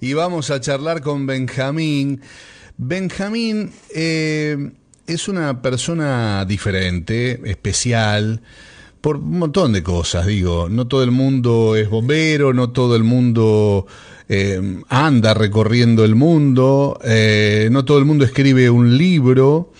y 0.00 0.14
vamos 0.14 0.50
a 0.50 0.60
charlar 0.60 1.02
con 1.02 1.26
Benjamín. 1.26 2.20
Benjamín 2.78 3.70
eh, 3.94 4.70
es 5.06 5.28
una 5.28 5.60
persona 5.60 6.44
diferente, 6.46 7.40
especial, 7.44 8.40
por 9.00 9.16
un 9.16 9.38
montón 9.38 9.72
de 9.72 9.82
cosas, 9.82 10.26
digo. 10.26 10.68
No 10.70 10.86
todo 10.86 11.02
el 11.02 11.10
mundo 11.10 11.76
es 11.76 11.88
bombero, 11.90 12.54
no 12.54 12.70
todo 12.70 12.96
el 12.96 13.04
mundo 13.04 13.86
eh, 14.28 14.80
anda 14.88 15.34
recorriendo 15.34 16.04
el 16.04 16.14
mundo, 16.14 16.98
eh, 17.04 17.68
no 17.70 17.84
todo 17.84 17.98
el 17.98 18.06
mundo 18.06 18.24
escribe 18.24 18.70
un 18.70 18.96
libro. 18.96 19.72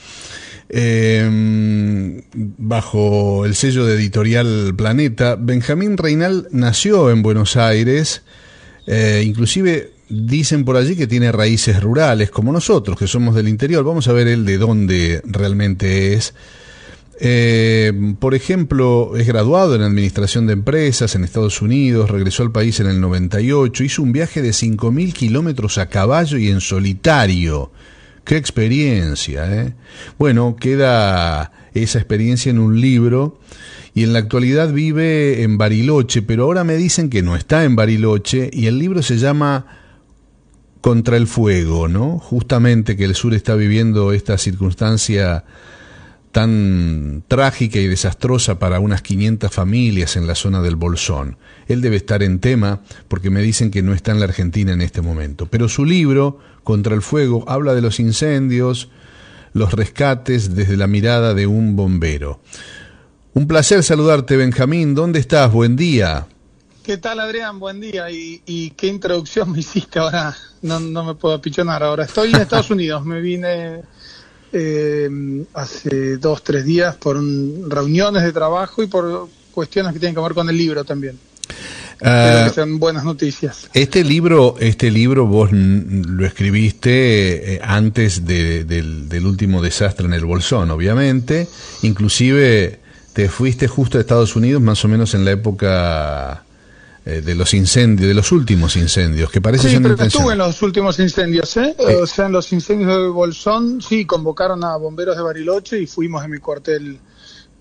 bajo 2.58 3.44
el 3.44 3.54
sello 3.54 3.86
de 3.86 3.94
editorial 3.94 4.72
Planeta, 4.76 5.36
Benjamín 5.36 5.96
Reinal 5.96 6.46
nació 6.52 7.10
en 7.10 7.22
Buenos 7.22 7.56
Aires, 7.56 8.22
inclusive 8.86 9.99
Dicen 10.10 10.64
por 10.64 10.76
allí 10.76 10.96
que 10.96 11.06
tiene 11.06 11.30
raíces 11.30 11.80
rurales, 11.80 12.30
como 12.30 12.52
nosotros, 12.52 12.98
que 12.98 13.06
somos 13.06 13.36
del 13.36 13.46
interior. 13.46 13.84
Vamos 13.84 14.08
a 14.08 14.12
ver 14.12 14.26
él 14.26 14.44
de 14.44 14.58
dónde 14.58 15.22
realmente 15.24 16.14
es. 16.14 16.34
Eh, 17.20 17.92
por 18.18 18.34
ejemplo, 18.34 19.12
es 19.16 19.26
graduado 19.26 19.76
en 19.76 19.82
Administración 19.82 20.48
de 20.48 20.54
Empresas 20.54 21.14
en 21.14 21.22
Estados 21.22 21.62
Unidos, 21.62 22.10
regresó 22.10 22.42
al 22.42 22.50
país 22.50 22.80
en 22.80 22.88
el 22.88 23.00
98, 23.00 23.84
hizo 23.84 24.02
un 24.02 24.12
viaje 24.12 24.42
de 24.42 24.50
5.000 24.50 25.12
kilómetros 25.12 25.78
a 25.78 25.88
caballo 25.88 26.38
y 26.38 26.48
en 26.48 26.60
solitario. 26.60 27.70
¡Qué 28.24 28.36
experiencia! 28.36 29.62
Eh! 29.62 29.74
Bueno, 30.18 30.56
queda 30.58 31.52
esa 31.72 31.98
experiencia 31.98 32.50
en 32.50 32.58
un 32.58 32.80
libro 32.80 33.38
y 33.94 34.02
en 34.02 34.12
la 34.12 34.18
actualidad 34.18 34.72
vive 34.72 35.42
en 35.42 35.56
Bariloche, 35.56 36.22
pero 36.22 36.44
ahora 36.44 36.64
me 36.64 36.76
dicen 36.76 37.10
que 37.10 37.22
no 37.22 37.36
está 37.36 37.64
en 37.64 37.76
Bariloche 37.76 38.50
y 38.52 38.66
el 38.66 38.78
libro 38.78 39.02
se 39.02 39.18
llama 39.18 39.79
contra 40.80 41.16
el 41.16 41.26
fuego, 41.26 41.88
¿no? 41.88 42.18
Justamente 42.18 42.96
que 42.96 43.04
el 43.04 43.14
sur 43.14 43.34
está 43.34 43.54
viviendo 43.54 44.12
esta 44.12 44.38
circunstancia 44.38 45.44
tan 46.32 47.24
trágica 47.26 47.80
y 47.80 47.88
desastrosa 47.88 48.58
para 48.58 48.78
unas 48.78 49.02
500 49.02 49.52
familias 49.52 50.16
en 50.16 50.26
la 50.26 50.34
zona 50.34 50.62
del 50.62 50.76
Bolsón. 50.76 51.36
Él 51.66 51.80
debe 51.80 51.96
estar 51.96 52.22
en 52.22 52.38
tema 52.38 52.80
porque 53.08 53.30
me 53.30 53.42
dicen 53.42 53.70
que 53.70 53.82
no 53.82 53.92
está 53.92 54.12
en 54.12 54.20
la 54.20 54.26
Argentina 54.26 54.72
en 54.72 54.80
este 54.80 55.02
momento. 55.02 55.46
Pero 55.46 55.68
su 55.68 55.84
libro, 55.84 56.38
Contra 56.62 56.94
el 56.94 57.02
Fuego, 57.02 57.44
habla 57.48 57.74
de 57.74 57.82
los 57.82 57.98
incendios, 57.98 58.90
los 59.52 59.72
rescates 59.72 60.54
desde 60.54 60.76
la 60.76 60.86
mirada 60.86 61.34
de 61.34 61.46
un 61.46 61.74
bombero. 61.74 62.40
Un 63.34 63.46
placer 63.46 63.82
saludarte, 63.82 64.36
Benjamín. 64.36 64.94
¿Dónde 64.94 65.18
estás? 65.18 65.52
Buen 65.52 65.74
día. 65.76 66.26
¿Qué 66.90 66.98
tal, 66.98 67.20
Adrián? 67.20 67.60
Buen 67.60 67.80
día. 67.80 68.10
¿Y, 68.10 68.70
qué 68.70 68.88
introducción 68.88 69.52
me 69.52 69.60
hiciste 69.60 70.00
ahora? 70.00 70.36
No, 70.60 70.80
no 70.80 71.04
me 71.04 71.14
puedo 71.14 71.36
apichonar 71.36 71.84
ahora. 71.84 72.02
Estoy 72.02 72.30
en 72.34 72.40
Estados 72.40 72.68
Unidos. 72.72 73.06
Me 73.06 73.20
vine 73.20 73.82
eh, 74.52 75.08
hace 75.54 76.16
dos, 76.16 76.42
tres 76.42 76.64
días 76.64 76.96
por 76.96 77.14
reuniones 77.14 78.24
de 78.24 78.32
trabajo 78.32 78.82
y 78.82 78.88
por 78.88 79.28
cuestiones 79.52 79.92
que 79.92 80.00
tienen 80.00 80.16
que 80.16 80.20
ver 80.20 80.34
con 80.34 80.50
el 80.50 80.56
libro 80.56 80.82
también. 80.82 81.16
Uh, 82.00 82.48
que 82.48 82.50
sean 82.56 82.80
buenas 82.80 83.04
noticias. 83.04 83.70
Este 83.72 84.02
libro, 84.02 84.56
este 84.58 84.90
libro 84.90 85.26
vos 85.26 85.52
lo 85.52 86.26
escribiste 86.26 87.54
eh, 87.54 87.60
antes 87.62 88.26
del, 88.26 89.08
del, 89.08 89.26
último 89.26 89.62
desastre 89.62 90.06
en 90.06 90.14
el 90.14 90.24
Bolsón, 90.24 90.72
obviamente. 90.72 91.46
Inclusive 91.82 92.80
te 93.12 93.28
fuiste 93.28 93.68
justo 93.68 93.96
a 93.96 94.00
Estados 94.00 94.34
Unidos 94.34 94.60
más 94.60 94.84
o 94.84 94.88
menos 94.88 95.14
en 95.14 95.24
la 95.24 95.30
época 95.30 96.46
eh, 97.06 97.22
de 97.22 97.34
los 97.34 97.54
incendios, 97.54 98.08
de 98.08 98.14
los 98.14 98.30
últimos 98.30 98.76
incendios, 98.76 99.30
que 99.30 99.40
parece 99.40 99.70
sí, 99.70 99.78
pero 99.80 99.94
estuve 99.94 100.32
en 100.32 100.38
los 100.38 100.60
últimos 100.62 100.98
incendios, 100.98 101.56
¿eh? 101.56 101.74
O 102.02 102.06
sea, 102.06 102.26
en 102.26 102.32
los 102.32 102.52
incendios 102.52 102.90
de 102.90 103.08
Bolsón, 103.08 103.80
sí, 103.80 104.04
convocaron 104.04 104.62
a 104.64 104.76
bomberos 104.76 105.16
de 105.16 105.22
Bariloche 105.22 105.80
y 105.80 105.86
fuimos 105.86 106.24
en 106.24 106.30
mi 106.30 106.38
cuartel 106.38 106.98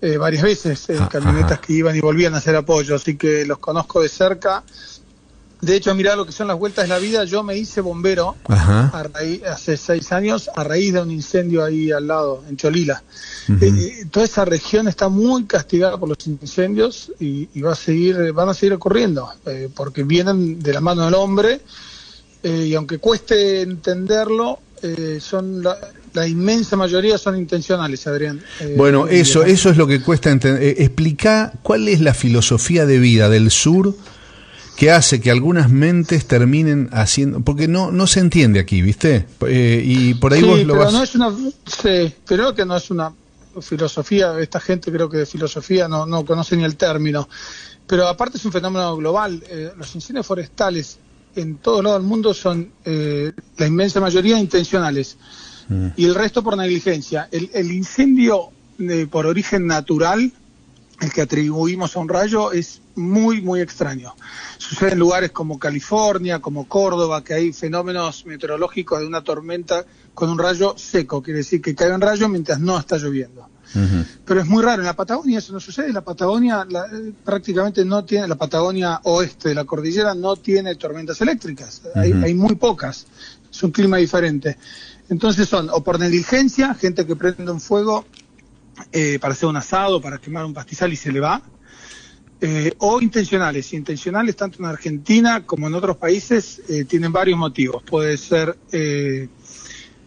eh, 0.02 0.16
varias 0.16 0.42
veces, 0.42 0.90
en 0.90 1.02
ah, 1.02 1.08
camionetas 1.10 1.60
que 1.60 1.72
iban 1.72 1.96
y 1.96 2.00
volvían 2.00 2.34
a 2.34 2.38
hacer 2.38 2.56
apoyo, 2.56 2.94
así 2.94 3.16
que 3.16 3.44
los 3.44 3.58
conozco 3.58 4.02
de 4.02 4.08
cerca 4.08 4.62
de 5.60 5.76
hecho, 5.76 5.94
mira 5.94 6.16
lo 6.16 6.24
que 6.24 6.32
son 6.32 6.48
las 6.48 6.58
vueltas 6.58 6.84
de 6.84 6.88
la 6.88 6.98
vida. 6.98 7.24
Yo 7.24 7.42
me 7.42 7.56
hice 7.56 7.80
bombero 7.80 8.36
a 8.48 9.02
raíz, 9.12 9.42
hace 9.44 9.76
seis 9.76 10.10
años 10.12 10.50
a 10.54 10.64
raíz 10.64 10.94
de 10.94 11.02
un 11.02 11.10
incendio 11.10 11.62
ahí 11.64 11.90
al 11.90 12.06
lado, 12.06 12.42
en 12.48 12.56
Cholila. 12.56 13.02
Eh, 13.48 13.56
eh, 13.60 14.04
toda 14.10 14.24
esa 14.24 14.44
región 14.44 14.88
está 14.88 15.08
muy 15.08 15.44
castigada 15.44 15.98
por 15.98 16.08
los 16.08 16.26
incendios 16.26 17.12
y, 17.20 17.60
va 17.60 17.72
a 17.72 17.76
seguir, 17.76 18.32
van 18.32 18.48
a 18.48 18.54
seguir 18.54 18.72
ocurriendo, 18.72 19.28
eh, 19.46 19.68
porque 19.74 20.02
vienen 20.02 20.62
de 20.62 20.72
la 20.72 20.80
mano 20.80 21.04
del 21.04 21.14
hombre 21.14 21.60
y 22.42 22.74
aunque 22.74 22.96
cueste 22.96 23.60
entenderlo, 23.60 24.60
son 25.20 25.62
la, 25.62 26.26
inmensa 26.26 26.74
mayoría 26.74 27.18
son 27.18 27.36
intencionales, 27.36 28.06
Adrián. 28.06 28.42
bueno, 28.78 29.08
eso, 29.08 29.42
eso 29.42 29.68
es 29.68 29.76
lo 29.76 29.86
que 29.86 30.00
cuesta 30.00 30.30
entender. 30.30 30.76
explica 30.78 31.52
cuál 31.62 31.86
es 31.88 32.00
la 32.00 32.14
filosofía 32.14 32.86
de 32.86 32.98
vida 32.98 33.28
del 33.28 33.50
sur 33.50 33.94
que 34.80 34.90
hace 34.90 35.20
que 35.20 35.30
algunas 35.30 35.68
mentes 35.68 36.26
terminen 36.26 36.88
haciendo, 36.90 37.40
porque 37.40 37.68
no 37.68 37.92
no 37.92 38.06
se 38.06 38.20
entiende 38.20 38.60
aquí, 38.60 38.80
¿viste? 38.80 39.26
Eh, 39.46 39.82
y 39.84 40.14
por 40.14 40.32
ahí 40.32 40.40
vos 40.40 40.64
lo 40.64 40.72
pero 40.72 40.90
no 40.90 41.02
es 41.02 41.14
una, 41.14 41.30
sí, 41.66 42.14
creo 42.24 42.54
que 42.54 42.64
no 42.64 42.78
es 42.78 42.90
una 42.90 43.12
filosofía, 43.60 44.40
esta 44.40 44.58
gente 44.58 44.90
creo 44.90 45.10
que 45.10 45.18
de 45.18 45.26
filosofía 45.26 45.86
no, 45.86 46.06
no 46.06 46.24
conoce 46.24 46.56
ni 46.56 46.64
el 46.64 46.76
término, 46.76 47.28
pero 47.86 48.08
aparte 48.08 48.38
es 48.38 48.44
un 48.46 48.52
fenómeno 48.52 48.96
global, 48.96 49.44
eh, 49.50 49.70
los 49.76 49.94
incendios 49.94 50.26
forestales 50.26 50.96
en 51.36 51.58
todo 51.58 51.82
lado 51.82 51.98
del 51.98 52.08
mundo 52.08 52.32
son 52.32 52.72
eh, 52.86 53.32
la 53.58 53.66
inmensa 53.66 54.00
mayoría 54.00 54.38
intencionales 54.38 55.18
mm. 55.68 55.88
y 55.94 56.06
el 56.06 56.14
resto 56.14 56.42
por 56.42 56.56
negligencia. 56.56 57.28
El, 57.30 57.50
el 57.52 57.70
incendio 57.70 58.48
por 59.10 59.26
origen 59.26 59.66
natural 59.66 60.32
el 61.00 61.12
que 61.12 61.22
atribuimos 61.22 61.96
a 61.96 62.00
un 62.00 62.08
rayo 62.08 62.52
es 62.52 62.82
muy, 62.94 63.40
muy 63.40 63.60
extraño. 63.60 64.14
Sucede 64.58 64.92
en 64.92 64.98
lugares 64.98 65.30
como 65.30 65.58
California, 65.58 66.40
como 66.40 66.68
Córdoba, 66.68 67.24
que 67.24 67.34
hay 67.34 67.52
fenómenos 67.52 68.26
meteorológicos 68.26 69.00
de 69.00 69.06
una 69.06 69.22
tormenta 69.22 69.84
con 70.14 70.28
un 70.28 70.38
rayo 70.38 70.74
seco, 70.76 71.22
quiere 71.22 71.38
decir 71.38 71.62
que 71.62 71.74
cae 71.74 71.94
un 71.94 72.00
rayo 72.00 72.28
mientras 72.28 72.60
no 72.60 72.78
está 72.78 72.98
lloviendo. 72.98 73.48
Pero 74.24 74.40
es 74.40 74.46
muy 74.46 74.64
raro, 74.64 74.82
en 74.82 74.86
la 74.86 74.96
Patagonia 74.96 75.38
eso 75.38 75.52
no 75.52 75.60
sucede, 75.60 75.92
la 75.92 76.00
Patagonia 76.00 76.66
prácticamente 77.24 77.84
no 77.84 78.04
tiene, 78.04 78.26
la 78.26 78.34
Patagonia 78.34 79.00
oeste 79.04 79.50
de 79.50 79.54
la 79.54 79.64
cordillera 79.64 80.12
no 80.12 80.34
tiene 80.34 80.74
tormentas 80.74 81.20
eléctricas, 81.20 81.82
hay, 81.94 82.12
hay 82.12 82.34
muy 82.34 82.56
pocas, 82.56 83.06
es 83.48 83.62
un 83.62 83.70
clima 83.70 83.98
diferente. 83.98 84.58
Entonces 85.08 85.48
son 85.48 85.70
o 85.70 85.82
por 85.84 86.00
negligencia, 86.00 86.74
gente 86.74 87.06
que 87.06 87.14
prende 87.14 87.50
un 87.50 87.60
fuego 87.60 88.04
eh, 88.92 89.18
para 89.20 89.32
hacer 89.34 89.48
un 89.48 89.56
asado, 89.56 90.00
para 90.00 90.18
quemar 90.18 90.44
un 90.44 90.54
pastizal 90.54 90.92
y 90.92 90.96
se 90.96 91.12
le 91.12 91.20
va, 91.20 91.42
eh, 92.40 92.72
o 92.78 93.00
intencionales. 93.00 93.72
Intencionales 93.72 94.36
tanto 94.36 94.58
en 94.58 94.66
Argentina 94.66 95.44
como 95.44 95.66
en 95.66 95.74
otros 95.74 95.96
países 95.96 96.62
eh, 96.68 96.84
tienen 96.84 97.12
varios 97.12 97.38
motivos. 97.38 97.82
Puede 97.82 98.16
ser 98.16 98.56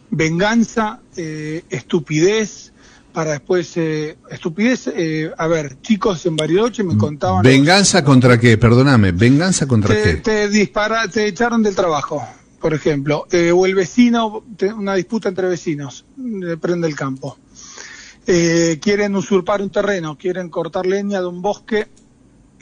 venganza, 0.09 0.99
estupidez, 1.15 2.71
para 3.13 3.31
después 3.31 3.75
estupidez. 3.77 4.91
a 5.37 5.47
ver, 5.47 5.81
chicos 5.81 6.25
en 6.25 6.35
Bariloche 6.35 6.83
me 6.83 6.97
contaban. 6.97 7.43
¿Venganza 7.43 8.03
contra 8.03 8.39
qué? 8.39 8.57
Perdóname, 8.57 9.11
¿venganza 9.11 9.67
contra 9.67 9.95
qué? 9.95 10.15
Te, 10.15 10.49
dispara, 10.49 11.07
te 11.07 11.27
echaron 11.27 11.63
del 11.63 11.75
trabajo, 11.75 12.23
por 12.59 12.73
ejemplo. 12.73 13.27
o 13.53 13.65
el 13.65 13.75
vecino, 13.75 14.43
una 14.75 14.95
disputa 14.95 15.29
entre 15.29 15.47
vecinos, 15.47 16.05
prende 16.59 16.87
el 16.87 16.95
campo 16.95 17.37
eh, 18.27 18.79
quieren 18.81 19.15
usurpar 19.15 19.61
un 19.61 19.69
terreno, 19.69 20.17
quieren 20.17 20.49
cortar 20.49 20.85
leña 20.85 21.19
de 21.21 21.27
un 21.27 21.41
bosque 21.41 21.87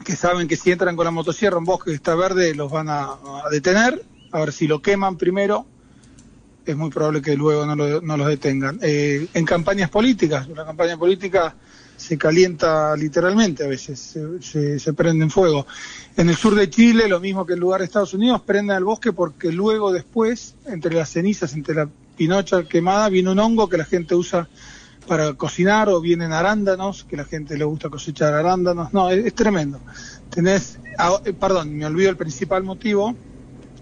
que 0.03 0.15
saben 0.15 0.47
que 0.47 0.55
si 0.55 0.71
entran 0.71 0.95
con 0.95 1.05
la 1.05 1.11
motosierra 1.11 1.57
un 1.57 1.65
bosque 1.65 1.91
que 1.91 1.95
está 1.95 2.15
verde 2.15 2.55
los 2.55 2.71
van 2.71 2.89
a, 2.89 3.17
detener, 3.51 4.03
a 4.31 4.39
ver 4.39 4.51
si 4.51 4.67
lo 4.67 4.81
queman 4.81 5.17
primero, 5.17 5.65
es 6.65 6.75
muy 6.75 6.89
probable 6.89 7.21
que 7.21 7.35
luego 7.35 7.65
no, 7.65 7.75
lo, 7.75 8.01
no 8.01 8.17
los 8.17 8.27
detengan. 8.27 8.79
Eh, 8.81 9.27
en 9.33 9.45
campañas 9.45 9.89
políticas, 9.89 10.47
una 10.47 10.65
campaña 10.65 10.97
política 10.97 11.55
se 12.01 12.17
calienta 12.17 12.95
literalmente 12.97 13.63
a 13.63 13.67
veces, 13.67 13.99
se, 14.41 14.79
se, 14.79 14.93
prende 14.93 15.23
en 15.23 15.29
fuego. 15.29 15.67
En 16.17 16.29
el 16.29 16.35
sur 16.35 16.55
de 16.55 16.67
Chile, 16.67 17.07
lo 17.07 17.19
mismo 17.19 17.45
que 17.45 17.53
en 17.53 17.59
lugar 17.59 17.81
de 17.81 17.85
Estados 17.85 18.15
Unidos, 18.15 18.41
prenden 18.41 18.75
al 18.75 18.83
bosque 18.83 19.13
porque 19.13 19.51
luego 19.51 19.91
después, 19.93 20.55
entre 20.65 20.95
las 20.95 21.09
cenizas, 21.09 21.53
entre 21.53 21.75
la 21.75 21.87
pinocha 22.17 22.63
quemada, 22.63 23.07
viene 23.09 23.29
un 23.29 23.37
hongo 23.37 23.69
que 23.69 23.77
la 23.77 23.85
gente 23.85 24.15
usa 24.15 24.49
para 25.07 25.33
cocinar 25.33 25.89
o 25.89 25.99
vienen 25.99 26.31
arándanos, 26.31 27.03
que 27.03 27.17
la 27.17 27.25
gente 27.25 27.57
le 27.57 27.65
gusta 27.65 27.89
cosechar 27.89 28.33
arándanos. 28.33 28.93
No, 28.93 29.09
es, 29.09 29.33
tremendo. 29.33 29.79
Tenés, 30.29 30.79
ah, 30.97 31.19
eh, 31.25 31.33
perdón, 31.33 31.75
me 31.75 31.85
olvido 31.85 32.09
el 32.09 32.17
principal 32.17 32.63
motivo 32.63 33.15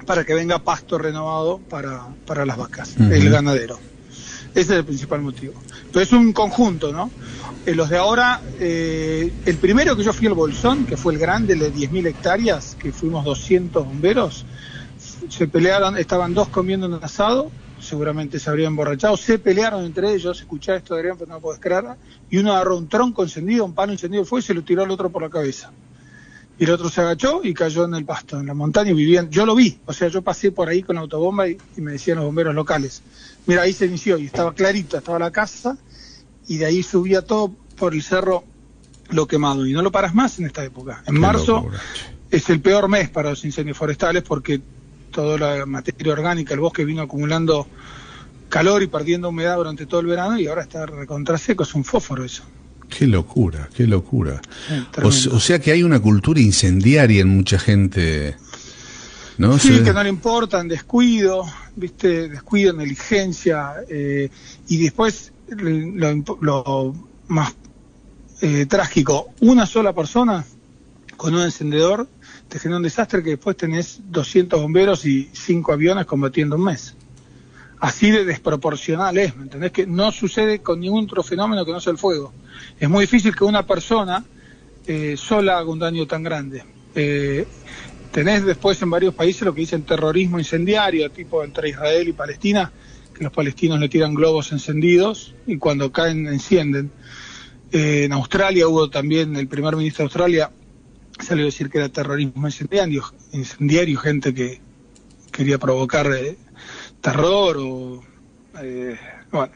para 0.06 0.24
que 0.24 0.34
venga 0.34 0.60
pasto 0.60 0.98
renovado 0.98 1.60
para, 1.60 2.08
para 2.26 2.46
las 2.46 2.58
vacas, 2.58 2.98
el 2.98 3.30
ganadero. 3.30 3.78
Ese 4.56 4.74
es 4.74 4.80
el 4.80 4.86
principal 4.86 5.22
motivo. 5.22 5.54
Pero 5.92 6.02
es 6.02 6.12
un 6.12 6.34
conjunto, 6.34 6.92
¿no? 6.92 7.12
Eh, 7.66 7.76
los 7.76 7.90
de 7.90 7.98
ahora, 7.98 8.42
eh, 8.60 9.32
el 9.46 9.58
primero 9.58 9.96
que 9.96 10.04
yo 10.04 10.14
fui 10.14 10.28
al 10.28 10.34
Bolsón, 10.34 10.86
que 10.86 10.98
fue 10.98 11.14
el 11.14 11.20
grande, 11.20 11.54
el 11.54 11.60
de 11.60 11.74
10.000 11.74 12.08
hectáreas, 12.08 12.76
que 12.80 12.92
fuimos 12.92 13.26
200 13.26 13.86
bomberos, 13.86 14.46
se 15.30 15.48
pelearon, 15.48 15.98
estaban 15.98 16.34
dos 16.34 16.48
comiendo 16.48 16.88
un 16.88 16.96
asado, 16.96 17.52
seguramente 17.82 18.40
se 18.40 18.50
habrían 18.50 18.70
emborrachado, 18.70 19.18
se 19.18 19.40
pelearon 19.40 19.86
entre 19.86 20.14
ellos, 20.14 20.40
escuchá 20.40 20.76
esto 20.76 20.96
Adrián, 20.96 21.18
pero 21.18 21.32
no 21.32 21.40
puedes 21.40 21.60
creer, 21.60 21.86
y 22.30 22.38
uno 22.38 22.54
agarró 22.54 22.78
un 22.78 22.88
tronco 22.88 23.24
encendido, 23.24 23.66
un 23.66 23.74
palo 23.74 23.92
encendido 23.92 24.26
fue 24.26 24.40
y 24.40 24.44
se 24.44 24.54
lo 24.54 24.64
tiró 24.64 24.84
al 24.84 24.92
otro 24.92 25.10
por 25.10 25.22
la 25.22 25.30
cabeza. 25.30 25.72
Y 26.58 26.66
el 26.66 26.72
otro 26.72 26.90
se 26.90 27.00
agachó 27.00 27.40
y 27.44 27.54
cayó 27.54 27.86
en 27.86 27.96
el 27.96 28.04
pasto, 28.04 28.40
en 28.40 28.46
la 28.46 28.54
montaña, 28.54 28.92
y 28.92 28.94
vivían, 28.94 29.30
yo 29.30 29.46
lo 29.46 29.56
vi, 29.56 29.80
o 29.86 29.94
sea, 29.94 30.10
yo 30.10 30.22
pasé 30.22 30.52
por 30.52 30.68
ahí 30.68 30.84
con 30.84 30.96
la 30.96 31.02
autobomba 31.02 31.48
y, 31.48 31.58
y 31.78 31.82
me 31.82 31.94
decían 31.94 32.18
los 32.18 32.26
bomberos 32.26 32.54
locales, 32.54 33.02
mira, 33.46 33.62
ahí 33.62 33.74
se 33.74 33.86
inició 33.86 34.18
y 34.18 34.26
estaba 34.26 34.54
clarito, 34.54 34.98
estaba 34.98 35.20
la 35.20 35.32
casa, 35.32 35.78
y 36.48 36.58
de 36.58 36.66
ahí 36.66 36.84
subía 36.84 37.22
todo 37.22 37.54
por 37.78 37.94
el 37.94 38.04
cerro 38.04 38.44
lo 39.10 39.28
quemado, 39.28 39.66
y 39.66 39.74
no 39.74 39.82
lo 39.82 39.92
paras 39.92 40.14
más 40.14 40.38
en 40.40 40.46
esta 40.46 40.64
época. 40.64 41.04
En 41.08 41.16
Qué 41.16 41.20
marzo 41.20 41.56
locura, 41.56 41.80
es 42.30 42.50
el 42.50 42.62
peor 42.62 42.88
mes 42.90 43.10
para 43.10 43.32
los 43.32 43.44
incendios 43.46 43.78
forestales 43.78 44.24
porque 44.24 44.62
toda 45.22 45.58
la 45.58 45.66
materia 45.66 46.14
orgánica, 46.14 46.54
el 46.54 46.60
bosque 46.62 46.86
vino 46.86 47.02
acumulando 47.02 47.68
calor 48.48 48.82
y 48.82 48.88
perdiendo 48.88 49.30
humedad 49.30 49.58
durante 49.58 49.86
todo 49.86 50.00
el 50.00 50.08
verano 50.08 50.40
y 50.40 50.48
ahora 50.48 50.62
está 50.62 50.86
recontra 50.86 51.38
seco, 51.38 51.64
es 51.64 51.76
un 51.76 51.84
fósforo 51.84 52.24
eso. 52.24 52.44
Qué 52.88 53.06
locura, 53.06 53.70
qué 53.76 53.86
locura. 53.86 54.42
O, 55.04 55.12
sea 55.12 55.60
que 55.60 55.72
hay 55.72 55.84
una 55.84 56.00
cultura 56.00 56.40
incendiaria 56.40 57.22
en 57.22 57.30
mucha 57.30 57.60
gente. 57.60 58.36
¿No? 59.38 59.60
Sí, 59.60 59.78
Se- 59.78 59.84
que 59.84 59.94
no 59.94 60.04
le 60.04 60.10
importan, 60.10 60.68
descuido, 60.68 61.46
viste, 61.76 62.30
descuido, 62.30 62.74
negligencia, 62.74 63.74
eh, 63.88 64.30
y 64.68 64.78
después 64.84 65.32
lo, 65.50 66.24
lo 66.42 66.96
más 67.28 67.54
eh, 68.42 68.66
trágico, 68.66 69.28
una 69.42 69.66
sola 69.66 69.94
persona 69.94 70.44
con 71.20 71.36
un 71.36 71.42
encendedor 71.42 72.08
te 72.48 72.60
genera 72.60 72.78
un 72.78 72.84
desastre 72.84 73.22
que 73.22 73.32
después 73.32 73.58
tenés 73.58 74.00
200 74.06 74.60
bomberos 74.62 75.06
y 75.06 75.30
5 75.34 75.74
aviones 75.74 76.06
combatiendo 76.06 76.56
un 76.56 76.64
mes. 76.64 76.96
Así 77.82 78.10
de 78.10 78.24
desproporcional 78.24 79.18
es, 79.18 79.36
¿me 79.36 79.44
entendés? 79.44 79.74
Que 79.74 79.86
no 79.86 80.14
sucede 80.14 80.60
con 80.60 80.80
ningún 80.80 81.04
otro 81.04 81.22
fenómeno 81.22 81.66
que 81.66 81.74
no 81.74 81.82
sea 81.82 81.92
el 81.92 81.98
fuego. 81.98 82.34
Es 82.80 82.90
muy 82.90 83.02
difícil 83.02 83.36
que 83.36 83.44
una 83.44 83.68
persona 83.68 84.24
eh, 84.88 85.18
sola 85.18 85.58
haga 85.58 85.70
un 85.70 85.80
daño 85.80 86.08
tan 86.08 86.24
grande. 86.24 86.64
Eh, 86.96 87.46
tenés 88.12 88.46
después 88.46 88.82
en 88.82 88.90
varios 88.90 89.14
países 89.14 89.42
lo 89.42 89.54
que 89.54 89.60
dicen 89.60 89.84
terrorismo 89.84 90.40
incendiario, 90.40 91.12
tipo 91.12 91.44
entre 91.44 91.70
Israel 91.70 92.08
y 92.08 92.14
Palestina, 92.14 92.72
que 93.14 93.26
los 93.26 93.34
palestinos 93.34 93.78
le 93.78 93.90
tiran 93.90 94.14
globos 94.14 94.54
encendidos 94.54 95.36
y 95.46 95.58
cuando 95.58 95.92
caen 95.92 96.28
encienden. 96.28 96.92
Eh, 97.74 98.06
en 98.06 98.14
Australia 98.14 98.70
hubo 98.70 98.90
también, 98.90 99.36
el 99.36 99.50
primer 99.50 99.76
ministro 99.76 100.04
de 100.04 100.06
Australia 100.06 100.52
salió 101.20 101.44
a 101.44 101.48
decir 101.48 101.70
que 101.70 101.78
era 101.80 101.90
terrorismo 101.90 102.48
incendiario, 102.48 103.04
incendiario 103.34 104.00
gente 104.00 104.34
que 104.34 104.62
quería 105.32 105.58
provocar 105.58 106.08
eh, 106.14 106.38
terror 107.02 107.58
o, 107.60 108.04
eh, 108.62 108.98
bueno, 109.32 109.52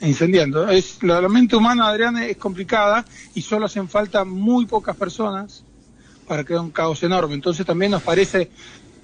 incendiando. 0.00 0.68
Es, 0.68 1.02
la, 1.02 1.20
la 1.20 1.28
mente 1.28 1.56
humana, 1.56 1.88
Adrián, 1.88 2.16
es 2.18 2.36
complicada 2.36 3.04
y 3.34 3.42
solo 3.42 3.66
hacen 3.66 3.88
falta 3.88 4.24
muy 4.24 4.66
pocas 4.66 4.96
personas 4.96 5.64
para 6.26 6.44
crear 6.44 6.60
un 6.60 6.70
caos 6.70 7.02
enorme. 7.02 7.34
Entonces 7.34 7.64
también 7.66 7.92
nos 7.92 8.02
parece 8.02 8.50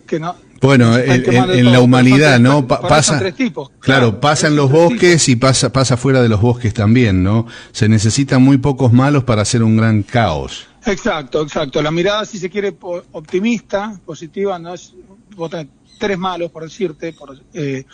que 0.07 0.21
no. 0.21 0.37
Bueno, 0.61 0.97
en, 0.99 1.73
la 1.73 1.81
humanidad, 1.81 2.33
tres- 2.37 2.41
¿no? 2.41 2.67
Pa- 2.67 2.81
pasa, 2.81 3.19
tres 3.19 3.35
tipos. 3.35 3.71
claro, 3.81 4.19
pasa 4.21 4.47
en 4.47 4.57
los 4.57 4.71
bosques 4.71 5.29
y 5.29 5.37
pasa, 5.37 5.73
pasa 5.73 5.97
fuera 5.99 6.23
de 6.23 6.29
los 6.31 6.41
bosques 6.41 6.73
también, 6.73 7.23
¿no? 7.23 7.47
Se 7.73 7.87
necesitan 7.89 8.41
muy 8.43 8.57
pocos 8.57 8.91
malos 8.93 9.25
para 9.25 9.43
hacer 9.43 9.63
un 9.63 9.77
gran 9.77 10.03
caos. 10.03 10.67
Exacto, 10.87 11.43
exacto. 11.43 11.81
La 11.81 11.91
mirada, 11.91 12.25
si 12.25 12.39
se 12.39 12.51
quiere, 12.51 12.77
optimista, 13.13 13.99
positiva, 14.05 14.59
no 14.59 14.75
es. 14.75 14.95
Vos 15.35 15.51
tenés 15.51 15.69
tres 15.99 16.19
malos, 16.19 16.51
por 16.51 16.63
decirte, 16.63 17.13
por, 17.13 17.41
eh, 17.55 17.85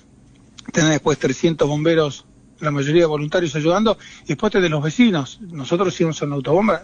tenés 0.73 0.91
después 0.91 1.19
300 1.19 1.69
bomberos, 1.69 2.25
la 2.61 2.71
mayoría 2.71 3.07
voluntarios 3.07 3.55
ayudando, 3.55 3.97
y 4.25 4.29
después 4.29 4.53
tenés 4.53 4.71
los 4.71 4.83
vecinos. 4.83 5.41
Nosotros 5.41 5.99
íbamos 6.01 6.21
en 6.23 6.33
autobomba, 6.33 6.83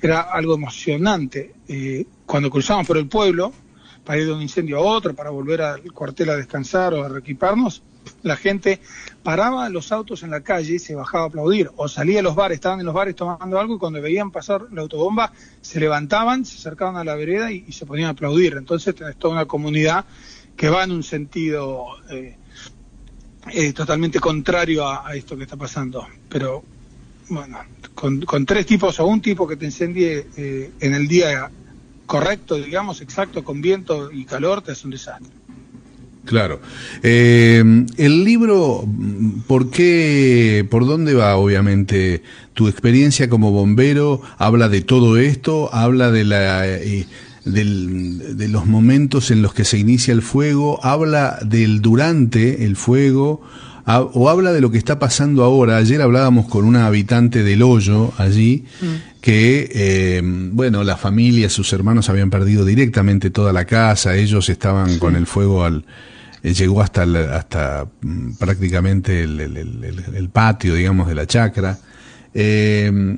era 0.00 0.20
algo 0.20 0.54
emocionante. 0.54 1.54
Eh, 1.66 2.04
cuando 2.26 2.50
cruzamos 2.50 2.86
por 2.86 2.98
el 2.98 3.08
pueblo, 3.08 3.52
para 4.06 4.20
ir 4.20 4.26
de 4.26 4.32
un 4.32 4.40
incendio 4.40 4.78
a 4.78 4.82
otro, 4.82 5.14
para 5.14 5.30
volver 5.30 5.60
al 5.60 5.92
cuartel 5.92 6.30
a 6.30 6.36
descansar 6.36 6.94
o 6.94 7.04
a 7.04 7.08
reequiparnos, 7.08 7.82
la 8.22 8.36
gente 8.36 8.80
paraba 9.24 9.68
los 9.68 9.90
autos 9.90 10.22
en 10.22 10.30
la 10.30 10.40
calle 10.42 10.76
y 10.76 10.78
se 10.78 10.94
bajaba 10.94 11.24
a 11.24 11.26
aplaudir, 11.26 11.70
o 11.76 11.88
salía 11.88 12.20
a 12.20 12.22
los 12.22 12.36
bares, 12.36 12.54
estaban 12.54 12.78
en 12.78 12.86
los 12.86 12.94
bares 12.94 13.16
tomando 13.16 13.58
algo 13.58 13.74
y 13.74 13.78
cuando 13.78 14.00
veían 14.00 14.30
pasar 14.30 14.62
la 14.72 14.82
autobomba 14.82 15.32
se 15.60 15.80
levantaban, 15.80 16.44
se 16.44 16.56
acercaban 16.56 16.96
a 16.96 17.02
la 17.02 17.16
vereda 17.16 17.50
y, 17.50 17.72
se 17.72 17.84
ponían 17.84 18.06
a 18.06 18.10
aplaudir. 18.10 18.54
Entonces 18.56 18.94
tenés 18.94 19.16
toda 19.16 19.34
una 19.34 19.46
comunidad 19.46 20.04
que 20.56 20.70
va 20.70 20.84
en 20.84 20.92
un 20.92 21.02
sentido 21.02 21.86
eh, 22.08 22.36
eh, 23.52 23.72
totalmente 23.72 24.20
contrario 24.20 24.86
a, 24.88 25.14
esto 25.16 25.36
que 25.36 25.42
está 25.42 25.56
pasando. 25.56 26.06
Pero 26.28 26.62
bueno, 27.28 27.58
con, 27.96 28.20
con 28.20 28.46
tres 28.46 28.66
tipos 28.66 29.00
o 29.00 29.06
un 29.06 29.20
tipo 29.20 29.48
que 29.48 29.56
te 29.56 29.64
incendie 29.64 30.28
eh, 30.36 30.70
en 30.78 30.94
el 30.94 31.08
día 31.08 31.50
correcto, 32.06 32.54
digamos, 32.56 33.00
exacto, 33.00 33.44
con 33.44 33.60
viento 33.60 34.10
y 34.12 34.24
calor, 34.24 34.62
te 34.62 34.72
hace 34.72 34.86
un 34.86 34.92
desastre. 34.92 35.28
Claro. 36.24 36.60
Eh, 37.04 37.62
el 37.98 38.24
libro, 38.24 38.84
¿por 39.46 39.70
qué, 39.70 40.66
por 40.68 40.84
dónde 40.86 41.14
va, 41.14 41.36
obviamente, 41.36 42.22
tu 42.52 42.66
experiencia 42.66 43.28
como 43.28 43.52
bombero? 43.52 44.22
¿Habla 44.38 44.68
de 44.68 44.80
todo 44.80 45.18
esto? 45.18 45.72
¿Habla 45.72 46.10
de 46.10 46.24
la... 46.24 46.66
eh, 46.68 47.06
del- 47.44 48.36
de 48.36 48.48
los 48.48 48.66
momentos 48.66 49.30
en 49.30 49.40
los 49.40 49.54
que 49.54 49.64
se 49.64 49.78
inicia 49.78 50.12
el 50.12 50.20
fuego, 50.20 50.84
habla 50.84 51.38
del 51.46 51.80
durante 51.80 52.64
el 52.64 52.74
fuego, 52.74 53.40
ha- 53.86 54.00
o 54.02 54.28
habla 54.28 54.52
de 54.52 54.60
lo 54.60 54.70
que 54.70 54.78
está 54.78 54.98
pasando 54.98 55.42
ahora. 55.44 55.76
Ayer 55.78 56.02
hablábamos 56.02 56.46
con 56.48 56.64
una 56.64 56.86
habitante 56.86 57.42
del 57.42 57.62
hoyo 57.62 58.12
allí, 58.18 58.64
que, 59.20 59.70
eh, 59.72 60.20
bueno, 60.24 60.84
la 60.84 60.96
familia, 60.96 61.48
sus 61.48 61.72
hermanos 61.72 62.08
habían 62.10 62.28
perdido 62.30 62.64
directamente 62.64 63.30
toda 63.30 63.52
la 63.52 63.64
casa, 63.64 64.14
ellos 64.16 64.48
estaban 64.48 64.98
con 64.98 65.16
el 65.16 65.26
fuego 65.26 65.64
al, 65.64 65.84
eh, 66.42 66.52
llegó 66.52 66.82
hasta 66.82 67.04
el- 67.04 67.16
hasta 67.16 67.86
mm, 68.02 68.32
prácticamente 68.34 69.22
el, 69.22 69.40
el- 69.40 69.56
el- 69.56 69.84
el- 69.84 70.14
el 70.14 70.28
patio, 70.28 70.74
digamos, 70.74 71.08
de 71.08 71.14
la 71.14 71.26
chacra. 71.26 71.78
Eh, 72.34 73.16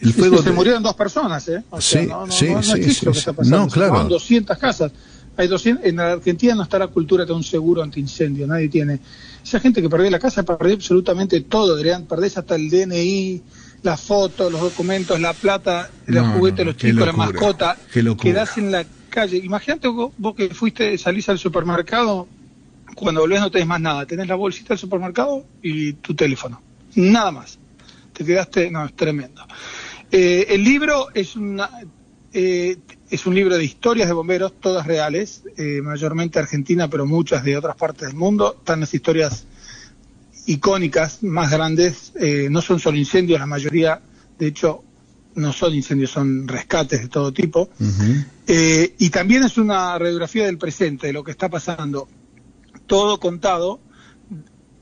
el 0.00 0.12
fuego 0.12 0.42
se 0.42 0.50
murieron 0.50 0.82
dos 0.82 0.94
personas, 0.96 1.46
¿eh? 1.48 1.62
O 1.70 1.80
sea, 1.80 2.02
Sí, 2.02 2.08
no, 2.08 2.26
no, 2.26 2.32
sí, 2.32 2.46
no, 2.48 2.54
no 2.56 2.62
sí, 2.62 2.92
sí, 2.92 3.06
pasando. 3.06 3.42
No, 3.44 3.64
Se 3.66 3.74
claro. 3.74 3.90
quemaron 3.92 4.08
200 4.08 4.58
casas. 4.58 4.90
Hay 5.36 5.48
200, 5.48 5.86
en 5.86 5.96
la 5.96 6.12
Argentina 6.12 6.54
no 6.54 6.62
está 6.62 6.78
la 6.78 6.88
cultura 6.88 7.24
de 7.24 7.32
un 7.32 7.42
seguro 7.42 7.82
antiincendio, 7.82 8.46
nadie 8.46 8.68
tiene. 8.68 9.00
Esa 9.42 9.60
gente 9.60 9.80
que 9.80 9.88
perdió 9.88 10.10
la 10.10 10.18
casa 10.18 10.42
perdió 10.42 10.74
absolutamente 10.74 11.40
todo, 11.40 11.74
Adrián, 11.74 12.06
perdés 12.06 12.36
hasta 12.36 12.54
el 12.54 12.68
DNI, 12.68 13.42
las 13.82 14.00
fotos, 14.02 14.52
los 14.52 14.60
documentos, 14.60 15.18
la 15.20 15.32
plata, 15.32 15.90
los 16.06 16.26
No, 16.26 16.32
juguetes, 16.34 16.64
no, 16.64 16.72
los 16.72 16.76
chicos, 16.76 17.06
la 17.06 17.12
mascota. 17.12 17.76
Quedás 18.20 18.58
en 18.58 18.72
la 18.72 18.84
calle. 19.08 19.38
Imagínate 19.38 19.88
vos, 19.88 20.12
vos 20.18 20.34
que 20.34 20.50
fuiste, 20.50 20.96
salís 20.98 21.28
al 21.28 21.38
supermercado, 21.38 22.28
cuando 22.94 23.22
volvés 23.22 23.40
no 23.40 23.50
tenés 23.50 23.66
más 23.66 23.80
nada, 23.80 24.06
tenés 24.06 24.28
la 24.28 24.34
bolsita 24.34 24.70
del 24.70 24.78
supermercado 24.78 25.46
y 25.62 25.94
tu 25.94 26.14
teléfono. 26.14 26.60
Nada 26.94 27.30
más. 27.30 27.58
Te 28.12 28.24
quedaste, 28.24 28.70
no, 28.70 28.84
es 28.84 28.94
tremendo. 28.94 29.46
Eh, 30.10 30.46
el 30.50 30.62
libro 30.62 31.08
es 31.14 31.36
una 31.36 31.70
eh, 32.32 32.76
es 33.10 33.26
un 33.26 33.34
libro 33.34 33.56
de 33.56 33.64
historias 33.64 34.08
de 34.08 34.14
bomberos, 34.14 34.58
todas 34.58 34.86
reales, 34.86 35.42
eh, 35.56 35.80
mayormente 35.82 36.38
argentina, 36.38 36.88
pero 36.88 37.06
muchas 37.06 37.44
de 37.44 37.56
otras 37.56 37.76
partes 37.76 38.08
del 38.08 38.16
mundo. 38.16 38.56
Están 38.58 38.80
las 38.80 38.94
historias 38.94 39.46
icónicas, 40.46 41.22
más 41.22 41.50
grandes, 41.50 42.12
eh, 42.18 42.48
no 42.50 42.60
son 42.60 42.80
solo 42.80 42.96
incendios, 42.96 43.38
la 43.38 43.46
mayoría, 43.46 44.00
de 44.38 44.46
hecho, 44.46 44.82
no 45.34 45.52
son 45.52 45.74
incendios, 45.74 46.10
son 46.10 46.46
rescates 46.48 47.02
de 47.02 47.08
todo 47.08 47.32
tipo. 47.32 47.70
Eh, 48.46 48.94
y 48.98 49.10
también 49.10 49.44
es 49.44 49.56
una 49.56 49.98
radiografía 49.98 50.46
del 50.46 50.58
presente, 50.58 51.08
de 51.08 51.12
lo 51.12 51.24
que 51.24 51.30
está 51.30 51.48
pasando, 51.48 52.08
todo 52.86 53.18
contado 53.20 53.80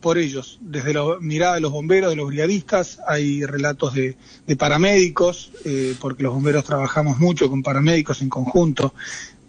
por 0.01 0.19
ellos, 0.19 0.59
desde 0.63 0.95
la 0.95 1.05
mirada 1.21 1.55
de 1.57 1.61
los 1.61 1.73
bomberos, 1.73 2.11
de 2.11 2.17
los 2.17 2.29
brigadistas, 2.29 3.01
hay 3.07 3.45
relatos 3.45 3.95
de, 3.95 4.17
paramédicos, 4.59 5.53
eh, 5.65 5.95
porque 6.01 6.23
los 6.23 6.33
bomberos 6.35 6.65
trabajamos 6.65 7.19
mucho 7.19 7.49
con 7.51 7.63
paramédicos 7.63 8.23
en 8.23 8.29
conjunto. 8.29 8.95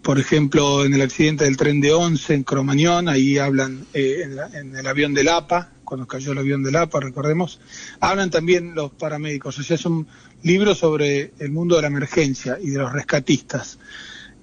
Por 0.02 0.18
ejemplo, 0.18 0.84
en 0.84 0.94
el 0.94 1.02
accidente 1.02 1.44
del 1.44 1.56
tren 1.56 1.80
de 1.80 1.92
Once 1.92 2.34
en 2.34 2.42
Cromañón, 2.42 3.08
ahí 3.08 3.38
hablan 3.38 3.86
eh, 3.94 4.22
en, 4.24 4.36
la- 4.36 4.48
en 4.48 4.74
el 4.76 4.86
avión 4.86 5.14
del 5.14 5.28
APA, 5.28 5.70
cuando 5.84 6.06
cayó 6.06 6.32
el 6.32 6.38
avión 6.38 6.62
del 6.62 6.76
APA, 6.76 7.00
recordemos, 7.00 7.60
hablan 8.00 8.30
también 8.30 8.74
los 8.74 8.90
paramédicos. 8.92 9.58
O 9.58 9.62
sea, 9.62 9.76
es 9.76 9.84
un 9.86 10.06
libro 10.42 10.74
sobre 10.74 11.32
el 11.38 11.50
mundo 11.52 11.76
de 11.76 11.82
la 11.82 11.88
emergencia 11.88 12.58
y 12.60 12.70
de 12.70 12.78
los 12.78 12.92
rescatistas. 12.92 13.78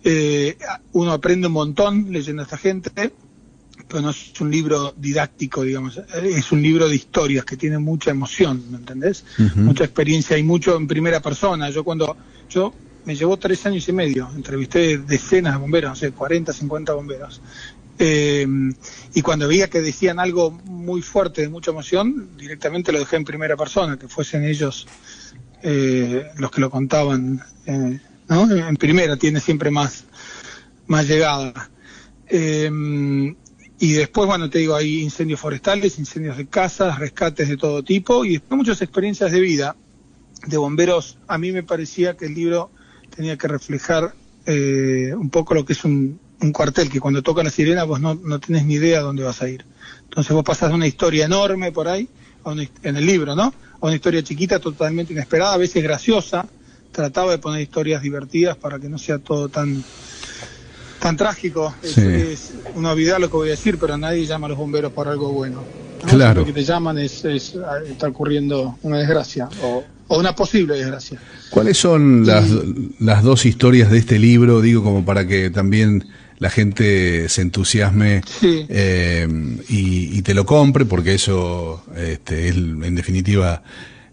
Eh, 0.03 0.57
uno 0.93 1.11
aprende 1.11 1.47
un 1.47 1.53
montón 1.53 2.07
leyendo 2.11 2.41
a 2.41 2.45
esta 2.45 2.57
gente, 2.57 3.11
pero 3.89 4.03
no 4.03 4.11
es 4.11 4.39
un 4.39 4.51
libro 4.51 4.93
didáctico, 4.95 5.63
digamos, 5.63 5.99
es 6.23 6.51
un 6.51 6.61
libro 6.61 6.87
de 6.87 6.95
historias 6.95 7.43
que 7.43 7.57
tiene 7.57 7.79
mucha 7.79 8.11
emoción, 8.11 8.63
¿me 8.69 8.77
entendés? 8.77 9.25
Mucha 9.55 9.83
experiencia 9.83 10.37
y 10.37 10.43
mucho 10.43 10.77
en 10.77 10.87
primera 10.87 11.19
persona. 11.21 11.71
Yo 11.71 11.83
cuando, 11.83 12.15
yo 12.49 12.71
me 13.05 13.15
llevó 13.15 13.37
tres 13.37 13.65
años 13.65 13.89
y 13.89 13.91
medio, 13.91 14.29
entrevisté 14.35 14.99
decenas 14.99 15.53
de 15.53 15.59
bomberos, 15.59 15.89
no 15.89 15.95
sé, 15.95 16.11
40, 16.11 16.53
50 16.53 16.93
bomberos. 16.93 17.41
Eh, 17.97 18.47
y 19.15 19.21
cuando 19.23 19.47
veía 19.47 19.69
que 19.69 19.81
decían 19.81 20.19
algo 20.19 20.51
muy 20.51 21.01
fuerte, 21.01 21.41
de 21.41 21.49
mucha 21.49 21.71
emoción, 21.71 22.29
directamente 22.37 22.91
lo 22.91 22.99
dejé 22.99 23.15
en 23.15 23.25
primera 23.25 23.57
persona, 23.57 23.97
que 23.97 24.07
fuesen 24.07 24.45
ellos 24.45 24.87
eh, 25.63 26.27
los 26.37 26.51
que 26.51 26.61
lo 26.61 26.69
contaban. 26.69 27.41
Eh, 27.65 27.99
¿no? 28.27 28.51
En 28.51 28.77
primera 28.77 29.17
tiene 29.17 29.39
siempre 29.39 29.71
más, 29.71 30.03
más 30.85 31.07
llegada. 31.07 31.71
Y 33.79 33.93
después, 33.93 34.27
bueno, 34.27 34.49
te 34.49 34.59
digo, 34.59 34.75
hay 34.75 35.01
incendios 35.01 35.39
forestales, 35.39 35.99
incendios 35.99 36.37
de 36.37 36.47
casas, 36.47 36.99
rescates 36.99 37.47
de 37.47 37.57
todo 37.57 37.83
tipo 37.83 38.25
y 38.25 38.33
después 38.33 38.57
muchas 38.57 38.81
experiencias 38.81 39.31
de 39.31 39.39
vida 39.39 39.75
de 40.45 40.57
bomberos. 40.57 41.17
A 41.27 41.37
mí 41.37 41.51
me 41.51 41.63
parecía 41.63 42.17
que 42.17 42.25
el 42.25 42.33
libro 42.33 42.71
tenía 43.15 43.37
que 43.37 43.47
reflejar 43.47 44.13
un 44.47 45.29
poco 45.29 45.53
lo 45.53 45.63
que 45.63 45.73
es 45.73 45.85
un, 45.85 46.19
un 46.41 46.51
cuartel 46.51 46.89
que 46.89 46.99
cuando 46.99 47.21
toca 47.21 47.43
la 47.43 47.49
sirena 47.49 47.83
vos 47.83 47.99
no, 47.99 48.15
no 48.15 48.39
tenés 48.39 48.65
ni 48.65 48.75
idea 48.75 49.01
dónde 49.01 49.23
vas 49.23 49.41
a 49.41 49.49
ir. 49.49 49.65
Entonces 50.03 50.33
vos 50.33 50.43
pasás 50.43 50.69
de 50.69 50.75
una 50.75 50.87
historia 50.87 51.25
enorme 51.25 51.71
por 51.71 51.87
ahí, 51.87 52.07
en 52.83 52.95
el 52.95 53.05
libro, 53.05 53.35
¿no? 53.35 53.43
A 53.43 53.85
una 53.85 53.95
historia 53.95 54.23
chiquita 54.23 54.59
totalmente 54.59 55.13
inesperada, 55.13 55.53
a 55.53 55.57
veces 55.57 55.83
graciosa. 55.83 56.47
Trataba 56.91 57.31
de 57.31 57.37
poner 57.37 57.61
historias 57.61 58.01
divertidas 58.01 58.57
para 58.57 58.79
que 58.79 58.89
no 58.89 58.97
sea 58.97 59.19
todo 59.19 59.49
tan 59.49 59.83
tan 60.99 61.17
trágico. 61.17 61.73
Es, 61.83 62.53
una 62.75 62.93
vida 62.93 63.19
lo 63.19 63.29
que 63.29 63.37
voy 63.37 63.47
a 63.49 63.51
decir, 63.51 63.77
pero 63.79 63.97
nadie 63.97 64.25
llama 64.25 64.47
a 64.47 64.49
los 64.49 64.57
bomberos 64.57 64.91
por 64.91 65.07
algo 65.07 65.31
bueno. 65.31 65.63
Claro. 66.07 66.41
Lo 66.41 66.45
que 66.45 66.53
te 66.53 66.63
llaman 66.63 66.97
es, 66.97 67.25
es, 67.25 67.55
está 67.87 68.07
ocurriendo 68.07 68.77
una 68.83 68.97
desgracia 68.97 69.49
o, 69.61 69.83
o 70.07 70.19
una 70.19 70.35
posible 70.35 70.75
desgracia. 70.75 71.19
¿Cuáles 71.49 71.77
son 71.77 72.25
las, 72.25 72.49
las 72.99 73.23
dos 73.23 73.45
historias 73.45 73.91
de 73.91 73.97
este 73.97 74.19
libro? 74.19 74.61
Digo, 74.61 74.83
como 74.83 75.03
para 75.03 75.27
que 75.27 75.49
también 75.49 76.05
la 76.39 76.49
gente 76.49 77.27
se 77.29 77.41
entusiasme 77.41 78.21
eh, 78.41 79.27
y, 79.67 80.21
te 80.21 80.33
lo 80.33 80.45
compre, 80.45 80.85
porque 80.85 81.13
eso 81.13 81.83
este, 81.95 82.47
es 82.47 82.55
en 82.55 82.95
definitiva 82.95 83.61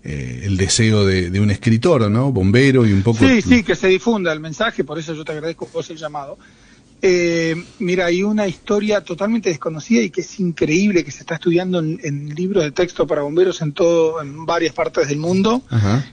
eh, 0.03 0.43
el 0.45 0.57
deseo 0.57 1.07
de, 1.07 1.41
un 1.41 1.51
escritor, 1.51 2.11
¿no? 2.11 2.33
Bombero 2.33 2.85
y 2.85 2.93
un 2.93 3.03
poco... 3.03 3.27
Sí, 3.27 3.41
sí, 3.43 3.63
que 3.63 3.77
se 3.77 3.87
difunda 3.87 4.33
el 4.33 4.41
mensaje, 4.41 4.83
por 4.83 4.99
eso 4.99 5.15
yo 5.15 5.25
te 5.25 5.33
agradezco 5.33 5.67
por 5.67 5.85
el 5.89 5.97
llamado. 5.97 6.37
Eh, 7.03 7.55
mira, 7.79 8.07
hay 8.07 8.23
una 8.23 8.49
historia 8.49 9.03
totalmente 9.03 9.51
desconocida 9.51 10.01
y 10.01 10.11
que 10.11 10.23
es 10.23 10.41
increíble 10.41 11.05
que 11.05 11.11
se 11.11 11.21
está 11.21 11.35
estudiando 11.35 11.79
en, 11.79 12.35
libros 12.35 12.65
de 12.65 12.73
texto 12.73 13.07
para 13.07 13.23
bomberos 13.23 13.61
en 13.61 13.73
todo, 13.73 14.21
en 14.21 14.47
varias 14.47 14.75
partes 14.75 15.09
del 15.09 15.19
mundo, 15.19 15.63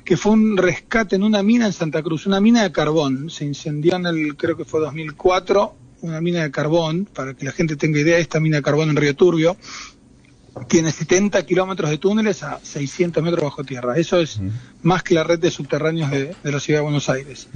que 0.03 0.17
fue 0.17 0.33
un 0.33 0.57
rescate 0.57 1.15
en 1.15 1.23
una 1.23 1.41
mina 1.41 1.65
en 1.65 1.73
Santa 1.73 2.01
Cruz, 2.01 2.25
una 2.25 2.41
mina 2.41 2.63
de 2.63 2.71
carbón. 2.71 3.29
Se 3.29 3.45
incendió 3.45 3.95
en 3.95 4.05
el, 4.05 4.35
creo 4.35 4.57
que 4.57 4.65
fue 4.65 4.81
2004, 4.81 5.75
una 6.01 6.21
mina 6.21 6.43
de 6.43 6.51
carbón, 6.51 7.05
para 7.05 7.33
que 7.33 7.45
la 7.45 7.51
gente 7.51 7.75
tenga 7.75 7.99
idea, 7.99 8.17
esta 8.17 8.39
mina 8.39 8.57
de 8.57 8.63
carbón 8.63 8.89
en 8.89 8.95
Río 8.95 9.15
Turbio 9.15 9.57
tiene 10.67 10.91
70 10.91 11.43
kilómetros 11.45 11.89
de 11.89 11.97
túneles 11.97 12.43
a 12.43 12.59
600 12.61 13.23
metros 13.23 13.43
bajo 13.43 13.63
tierra. 13.63 13.97
Eso 13.97 14.19
es 14.19 14.39
más 14.83 15.01
que 15.01 15.15
la 15.15 15.23
red 15.23 15.39
de 15.39 15.49
subterráneos 15.49 16.11
de, 16.11 16.35
la 16.43 16.59
ciudad 16.59 16.79
de 16.79 16.83
Buenos 16.83 17.09
Aires. 17.09 17.47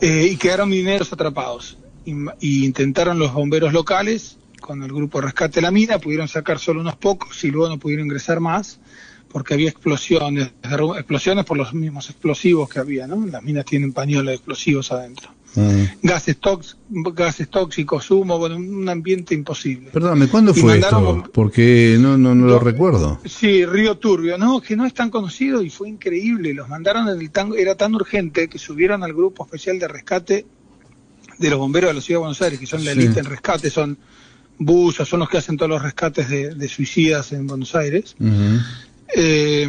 Eh, 0.00 0.28
y 0.32 0.36
quedaron 0.36 0.70
mineros 0.70 1.12
atrapados. 1.12 1.76
Y, 2.06 2.64
intentaron 2.64 3.18
los 3.18 3.34
bomberos 3.34 3.72
locales, 3.72 4.38
con 4.60 4.82
el 4.82 4.92
grupo 4.92 5.20
Rescate 5.20 5.60
la 5.60 5.70
Mina, 5.70 5.98
pudieron 5.98 6.28
sacar 6.28 6.58
solo 6.58 6.80
unos 6.80 6.96
pocos 6.96 7.44
y 7.44 7.50
luego 7.50 7.68
no 7.68 7.78
pudieron 7.78 8.06
ingresar 8.06 8.40
más 8.40 8.80
porque 9.28 9.52
había 9.52 9.68
explosiones, 9.68 10.52
explosiones 10.62 11.44
por 11.44 11.58
los 11.58 11.74
mismos 11.74 12.08
explosivos 12.08 12.70
que 12.70 12.78
había, 12.78 13.06
¿no? 13.06 13.26
Las 13.26 13.42
minas 13.42 13.66
tienen 13.66 13.92
pañuelos 13.92 14.34
explosivos 14.34 14.92
adentro. 14.92 15.30
Mm. 15.56 15.84
Gases, 16.02 16.38
gases 16.88 17.48
tóxicos, 17.48 18.10
humo, 18.10 18.38
bueno, 18.38 18.56
un 18.56 18.88
ambiente 18.88 19.34
imposible. 19.34 19.90
Perdóname, 19.90 20.28
¿cuándo 20.28 20.54
fue 20.54 20.78
esto? 20.78 21.24
Porque 21.32 21.96
no, 21.98 22.16
no, 22.16 22.34
no 22.34 22.46
lo 22.46 22.58
recuerdo. 22.58 23.20
Sí, 23.24 23.64
Río 23.64 23.96
Turbio, 23.96 24.38
no, 24.38 24.60
que 24.60 24.76
no 24.76 24.84
es 24.84 24.94
tan 24.94 25.10
conocido 25.10 25.62
y 25.62 25.70
fue 25.70 25.88
increíble. 25.88 26.52
Los 26.54 26.68
mandaron 26.68 27.08
en 27.08 27.20
el 27.20 27.30
tango, 27.30 27.56
era 27.56 27.74
tan 27.74 27.94
urgente 27.94 28.48
que 28.48 28.58
subieron 28.58 29.02
al 29.02 29.14
grupo 29.14 29.44
especial 29.44 29.78
de 29.78 29.88
rescate 29.88 30.46
de 31.38 31.50
los 31.50 31.58
bomberos 31.58 31.90
de 31.90 31.94
la 31.94 32.00
Ciudad 32.00 32.18
de 32.18 32.20
Buenos 32.20 32.42
Aires, 32.42 32.58
que 32.58 32.66
son 32.66 32.84
la 32.84 32.92
élite 32.92 33.20
en 33.20 33.26
rescate, 33.26 33.70
son 33.70 33.98
buzos, 34.58 35.08
son 35.08 35.20
los 35.20 35.28
que 35.28 35.38
hacen 35.38 35.56
todos 35.56 35.68
los 35.68 35.82
rescates 35.82 36.28
de, 36.28 36.68
suicidas 36.68 37.32
en 37.32 37.46
Buenos 37.46 37.74
Aires. 37.74 38.16
eh, 39.14 39.68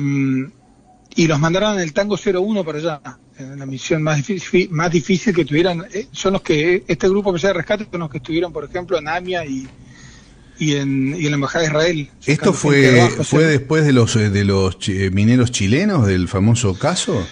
y 1.17 1.25
los 1.25 1.39
mandaron 1.39 1.75
en 1.75 1.81
el 1.81 1.93
Tango 1.93 2.15
01 2.15 2.63
para 2.63 2.77
allá, 2.77 3.01
en 3.39 3.57
la 3.57 3.65
misión 3.65 4.03
más 4.03 4.17
difícil, 4.17 4.69
más 4.69 4.91
difícil 4.91 5.33
que 5.33 5.45
tuvieran. 5.45 5.83
Eh, 5.91 6.07
son 6.11 6.33
los 6.33 6.43
que, 6.43 6.83
este 6.87 7.09
grupo 7.09 7.33
que 7.33 7.45
de 7.45 7.53
rescate 7.53 7.87
son 7.89 8.01
los 8.01 8.09
que 8.11 8.17
estuvieron, 8.17 8.53
por 8.53 8.63
ejemplo, 8.63 8.99
en 8.99 9.07
AMIA 9.07 9.43
y, 9.45 9.67
y, 10.59 10.75
en, 10.75 11.15
y 11.19 11.25
en 11.25 11.31
la 11.31 11.35
Embajada 11.35 11.63
de 11.63 11.69
Israel. 11.69 12.09
¿Esto 12.23 12.53
fue, 12.53 13.09
fue 13.23 13.45
después 13.45 13.83
de 13.83 13.93
los, 13.93 14.13
de 14.13 14.45
los 14.45 14.77
mineros 15.11 15.51
chilenos, 15.51 16.05
del 16.05 16.27
famoso 16.27 16.77
caso? 16.77 17.27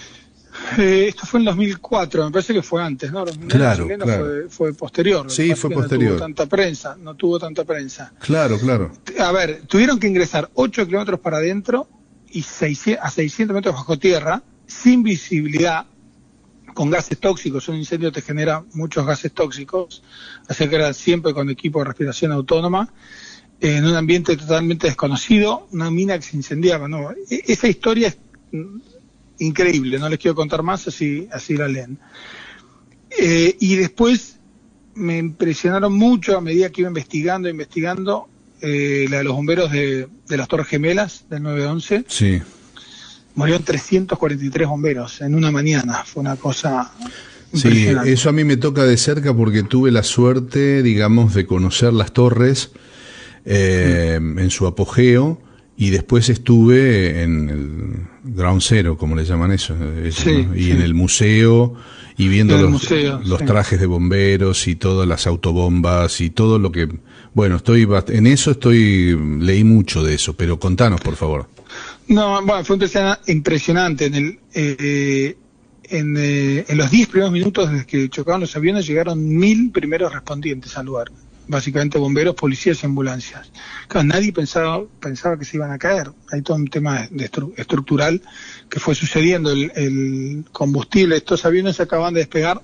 Eh, 0.77 1.07
esto 1.09 1.25
fue 1.25 1.39
en 1.39 1.45
2004, 1.45 2.25
me 2.25 2.31
parece 2.31 2.53
que 2.53 2.61
fue 2.61 2.81
antes, 2.81 3.11
¿no? 3.11 3.25
Claro, 3.25 3.87
claro. 3.87 4.25
Fue, 4.25 4.49
fue, 4.49 4.73
posterior. 4.73 5.29
Sí, 5.29 5.53
fue 5.55 5.69
posterior. 5.69 6.11
No 6.11 6.17
tuvo 6.17 6.25
tanta 6.25 6.45
prensa, 6.45 6.97
no 6.99 7.15
tuvo 7.15 7.39
tanta 7.39 7.63
prensa. 7.63 8.13
Claro, 8.19 8.57
claro. 8.59 8.91
A 9.19 9.31
ver, 9.31 9.61
tuvieron 9.67 9.99
que 9.99 10.07
ingresar 10.07 10.49
8 10.53 10.85
kilómetros 10.85 11.19
para 11.19 11.37
adentro 11.37 11.87
y 12.31 12.41
a 12.41 13.09
600 13.09 13.53
metros 13.53 13.75
bajo 13.75 13.97
tierra, 13.97 14.43
sin 14.67 15.03
visibilidad, 15.03 15.85
con 16.73 16.89
gases 16.89 17.17
tóxicos. 17.19 17.69
Un 17.69 17.77
incendio 17.77 18.11
te 18.11 18.21
genera 18.21 18.63
muchos 18.73 19.05
gases 19.05 19.31
tóxicos, 19.31 20.03
así 20.47 20.67
que 20.67 20.75
era 20.75 20.93
siempre 20.93 21.33
con 21.33 21.49
equipo 21.49 21.79
de 21.79 21.85
respiración 21.85 22.33
autónoma, 22.33 22.91
en 23.61 23.85
un 23.85 23.95
ambiente 23.95 24.35
totalmente 24.35 24.87
desconocido, 24.87 25.67
una 25.71 25.89
mina 25.89 26.17
que 26.17 26.23
se 26.23 26.35
incendiaba. 26.35 26.89
¿no? 26.89 27.11
E-, 27.11 27.43
esa 27.47 27.67
historia 27.67 28.09
es 28.09 28.17
increíble, 29.39 29.99
no 29.99 30.09
les 30.09 30.19
quiero 30.19 30.35
contar 30.35 30.63
más, 30.63 30.87
así, 30.87 31.27
así 31.31 31.55
la 31.55 31.67
leen. 31.67 31.97
Eh, 33.17 33.55
y 33.59 33.75
después 33.75 34.37
me 34.95 35.17
impresionaron 35.17 35.93
mucho 35.93 36.37
a 36.37 36.41
medida 36.41 36.69
que 36.69 36.81
iba 36.81 36.89
investigando, 36.89 37.49
investigando, 37.49 38.27
eh, 38.61 39.05
la 39.09 39.17
de 39.17 39.23
los 39.23 39.35
bomberos 39.35 39.71
de, 39.71 40.07
las 40.29 40.47
Torres 40.47 40.67
Gemelas 40.67 41.25
del 41.29 41.43
911. 41.43 42.05
Sí. 42.07 42.41
Murieron 43.35 43.63
343 43.63 44.67
bomberos 44.67 45.21
en 45.21 45.35
una 45.35 45.51
mañana. 45.51 46.03
Fue 46.05 46.21
una 46.21 46.37
cosa. 46.37 46.91
Sí, 47.53 47.87
eso 48.05 48.29
a 48.29 48.31
mí 48.31 48.43
me 48.43 48.57
toca 48.57 48.83
de 48.83 48.97
cerca 48.97 49.33
porque 49.33 49.63
tuve 49.63 49.91
la 49.91 50.03
suerte, 50.03 50.81
digamos, 50.81 51.33
de 51.33 51.45
conocer 51.45 51.93
las 51.93 52.11
torres 52.11 52.71
eh, 53.45 54.15
en 54.15 54.49
su 54.49 54.67
apogeo 54.67 55.39
y 55.77 55.89
después 55.89 56.29
estuve 56.29 57.21
en 57.23 57.49
el 57.49 58.33
Ground 58.35 58.61
Zero, 58.61 58.97
como 58.97 59.15
le 59.15 59.25
llaman 59.25 59.51
eso, 59.51 59.75
y 60.55 60.71
en 60.71 60.81
el 60.81 60.93
museo 60.93 61.75
y 62.17 62.29
viendo 62.29 62.57
los, 62.57 62.89
los 63.25 63.45
trajes 63.45 63.79
de 63.79 63.85
bomberos 63.85 64.67
y 64.67 64.75
todas 64.75 65.07
las 65.07 65.27
autobombas 65.27 66.21
y 66.21 66.29
todo 66.29 66.59
lo 66.59 66.71
que 66.71 66.87
bueno, 67.33 67.57
estoy 67.57 67.85
en 68.07 68.27
eso 68.27 68.51
estoy 68.51 69.17
leí 69.41 69.65
mucho 69.65 70.01
de 70.01 70.15
eso, 70.15 70.33
pero 70.33 70.57
contanos 70.57 71.01
por 71.01 71.17
favor. 71.17 71.49
No, 72.07 72.41
bueno, 72.45 72.63
fue 72.63 72.77
impresionante. 73.27 74.05
En, 74.05 74.15
el, 74.15 74.39
eh, 74.53 75.35
en, 75.83 76.15
eh, 76.17 76.65
en, 76.67 76.77
los 76.77 76.89
10 76.89 77.09
primeros 77.09 77.33
minutos 77.33 77.69
desde 77.69 77.85
que 77.85 78.09
chocaron 78.09 78.41
los 78.41 78.55
aviones 78.55 78.87
llegaron 78.87 79.27
mil 79.27 79.71
primeros 79.71 80.13
respondientes 80.13 80.77
al 80.77 80.85
lugar. 80.85 81.11
Básicamente 81.47 81.99
bomberos, 81.99 82.35
policías 82.35 82.81
y 82.81 82.85
ambulancias. 82.85 83.51
Claro, 83.87 84.07
nadie 84.07 84.33
pensaba, 84.33 84.83
pensaba 84.99 85.37
que 85.37 85.45
se 85.45 85.57
iban 85.57 85.71
a 85.71 85.77
caer. 85.77 86.11
Hay 86.31 86.41
todo 86.41 86.57
un 86.57 86.67
tema 86.67 87.07
de 87.11 87.29
estructural 87.57 88.21
que 88.69 88.79
fue 88.79 88.95
sucediendo. 88.95 89.51
El, 89.51 90.45
combustible, 90.51 91.17
estos 91.17 91.45
aviones 91.45 91.79
acaban 91.79 92.13
de 92.13 92.21
despegar 92.21 92.61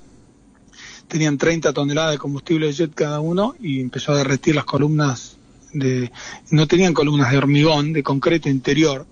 tenían 1.07 1.37
30 1.37 1.73
toneladas 1.73 2.13
de 2.13 2.17
combustible 2.17 2.71
jet 2.71 2.93
cada 2.93 3.19
uno 3.19 3.53
y 3.59 3.81
empezó 3.81 4.13
a 4.13 4.17
derretir 4.17 4.55
las 4.55 4.63
columnas 4.63 5.35
de 5.73 6.09
no 6.51 6.67
tenían 6.67 6.93
columnas 6.93 7.31
de 7.31 7.37
hormigón 7.37 7.91
de 7.91 8.01
concreto 8.01 8.47
interior 8.47 9.05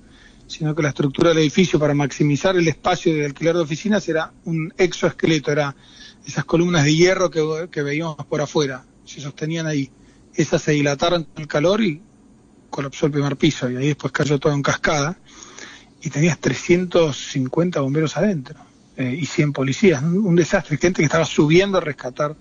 sino 0.48 0.74
que 0.74 0.82
la 0.82 0.90
estructura 0.90 1.30
del 1.30 1.40
edificio 1.40 1.78
para 1.78 1.94
maximizar 1.94 2.56
el 2.56 2.70
espacio 2.70 3.14
de 3.14 3.26
alquiler 3.26 3.54
de 3.54 3.62
oficinas 3.64 4.08
era 4.08 4.32
un 4.46 4.74
exoesqueleto 4.78 5.52
era 5.52 5.76
esas 6.26 6.46
columnas 6.46 6.86
de 6.86 6.96
hierro 6.96 7.30
que 7.30 7.82
veíamos 7.84 8.16
por 8.30 8.40
afuera 8.40 8.86
se 9.10 9.22
sostenían 9.22 9.68
ahí 9.68 9.92
esas 10.34 10.62
se 10.62 10.72
dilataron 10.72 11.26
con 11.26 11.42
el 11.42 11.48
calor 11.48 11.82
y 11.82 12.02
colapsó 12.70 13.08
el 13.08 13.12
primer 13.12 13.36
piso 13.36 13.70
y 13.70 13.76
ahí 13.76 13.88
después 13.88 14.14
cayó 14.14 14.40
todo 14.40 14.54
en 14.54 14.62
cascada 14.62 15.18
y 16.02 16.10
tenías 16.10 16.40
350 16.40 17.82
bomberos 17.82 18.16
adentro 18.16 18.60
eh, 18.96 19.18
y 19.20 19.26
100 19.26 19.52
policías. 19.54 20.02
Un, 20.02 20.36
desastre, 20.36 20.78
gente 20.78 21.02
que 21.02 21.06
estaba 21.06 21.26
subiendo 21.26 21.78
a 21.78 21.82
rescatar 21.82 22.36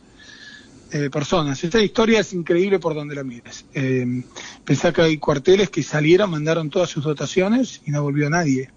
eh, 0.92 1.10
personas. 1.10 1.62
Esta 1.64 1.82
historia 1.82 2.20
es 2.20 2.32
increíble 2.32 2.78
por 2.78 2.94
donde 2.94 3.16
la 3.16 3.24
mires. 3.24 3.64
Eh, 3.74 4.22
pensá 4.64 4.92
que 4.92 5.02
hay 5.02 5.18
cuarteles 5.18 5.70
que 5.70 5.82
salieron, 5.82 6.30
mandaron 6.30 6.70
todas 6.70 6.88
sus 6.88 7.02
dotaciones 7.02 7.82
y 7.84 7.90
no 7.90 8.02
volvió 8.02 8.30
nadie. 8.30 8.70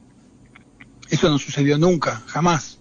Eso 1.10 1.30
no 1.30 1.38
sucedió 1.38 1.78
nunca, 1.78 2.24
jamás. 2.26 2.80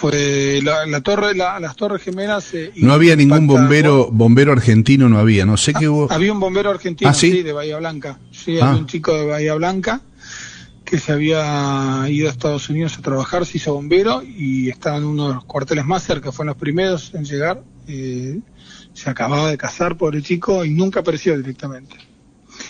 Fue 0.00 0.60
la, 0.62 1.00
torre, 1.02 1.34
las 1.34 1.76
torres 1.76 2.02
gemelas. 2.02 2.54
Eh, 2.54 2.72
no 2.76 2.94
había 2.94 3.16
ningún 3.16 3.46
bombero, 3.46 4.08
bombero 4.10 4.52
argentino, 4.52 5.10
no 5.10 5.18
había. 5.18 5.44
No 5.44 5.58
sé 5.58 5.74
qué 5.74 5.90
hubo. 5.90 6.10
Había 6.10 6.32
un 6.32 6.40
bombero 6.40 6.70
argentino, 6.70 7.10
¿Ah, 7.10 7.12
sí? 7.12 7.42
de 7.42 7.52
Bahía 7.52 7.76
Blanca. 7.76 8.18
Sí, 8.30 8.52
había 8.52 8.70
ah. 8.70 8.76
un 8.76 8.86
chico 8.86 9.14
de 9.14 9.26
Bahía 9.26 9.54
Blanca 9.54 10.00
que 10.86 10.98
se 10.98 11.12
había 11.12 12.04
ido 12.08 12.28
a 12.28 12.32
Estados 12.32 12.68
Unidos 12.70 12.98
a 12.98 13.02
trabajar, 13.02 13.44
se 13.44 13.58
hizo 13.58 13.74
bombero 13.74 14.22
y 14.22 14.70
estaba 14.70 14.96
en 14.96 15.04
uno 15.04 15.28
de 15.28 15.34
los 15.34 15.44
cuarteles 15.44 15.84
más 15.84 16.02
cerca, 16.02 16.32
fue 16.32 16.46
los 16.46 16.56
primeros 16.56 17.14
en 17.14 17.24
llegar. 17.24 17.62
Eh, 17.86 18.40
se 18.94 19.10
acababa 19.10 19.50
de 19.50 19.58
casar, 19.58 19.96
pobre 19.96 20.22
chico, 20.22 20.64
y 20.64 20.70
nunca 20.70 21.00
apareció 21.00 21.36
directamente. 21.36 21.96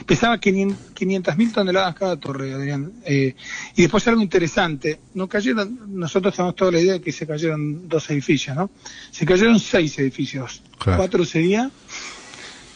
Pesaba 0.06 0.38
500 0.38 1.36
mil 1.36 1.52
toneladas 1.52 1.94
cada 1.94 2.16
torre, 2.18 2.52
Adrián. 2.54 2.92
Eh, 3.04 3.34
y 3.76 3.82
después 3.82 4.06
algo 4.08 4.22
interesante, 4.22 5.00
no 5.14 5.28
cayeron, 5.28 5.78
nosotros 5.88 6.34
tenemos 6.34 6.56
toda 6.56 6.72
la 6.72 6.80
idea 6.80 6.92
de 6.94 7.00
que 7.00 7.12
se 7.12 7.26
cayeron 7.26 7.88
dos 7.88 8.08
edificios, 8.10 8.56
¿no? 8.56 8.70
Se 9.10 9.26
cayeron 9.26 9.58
seis 9.58 9.98
edificios, 9.98 10.62
cuatro 10.82 11.24
sería, 11.24 11.70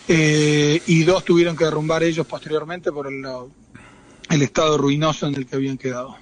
eh, 0.07 0.83
y 0.87 1.03
dos 1.05 1.25
tuvieron 1.25 1.57
que 1.57 1.65
derrumbar 1.65 2.03
ellos 2.03 2.27
posteriormente 2.27 2.93
por 2.93 3.07
el, 3.07 3.25
el 4.31 4.43
estado 4.43 4.77
ruinoso 4.77 5.27
en 5.27 5.35
el 5.35 5.47
que 5.47 5.57
habían 5.57 5.79
quedado. 5.79 6.17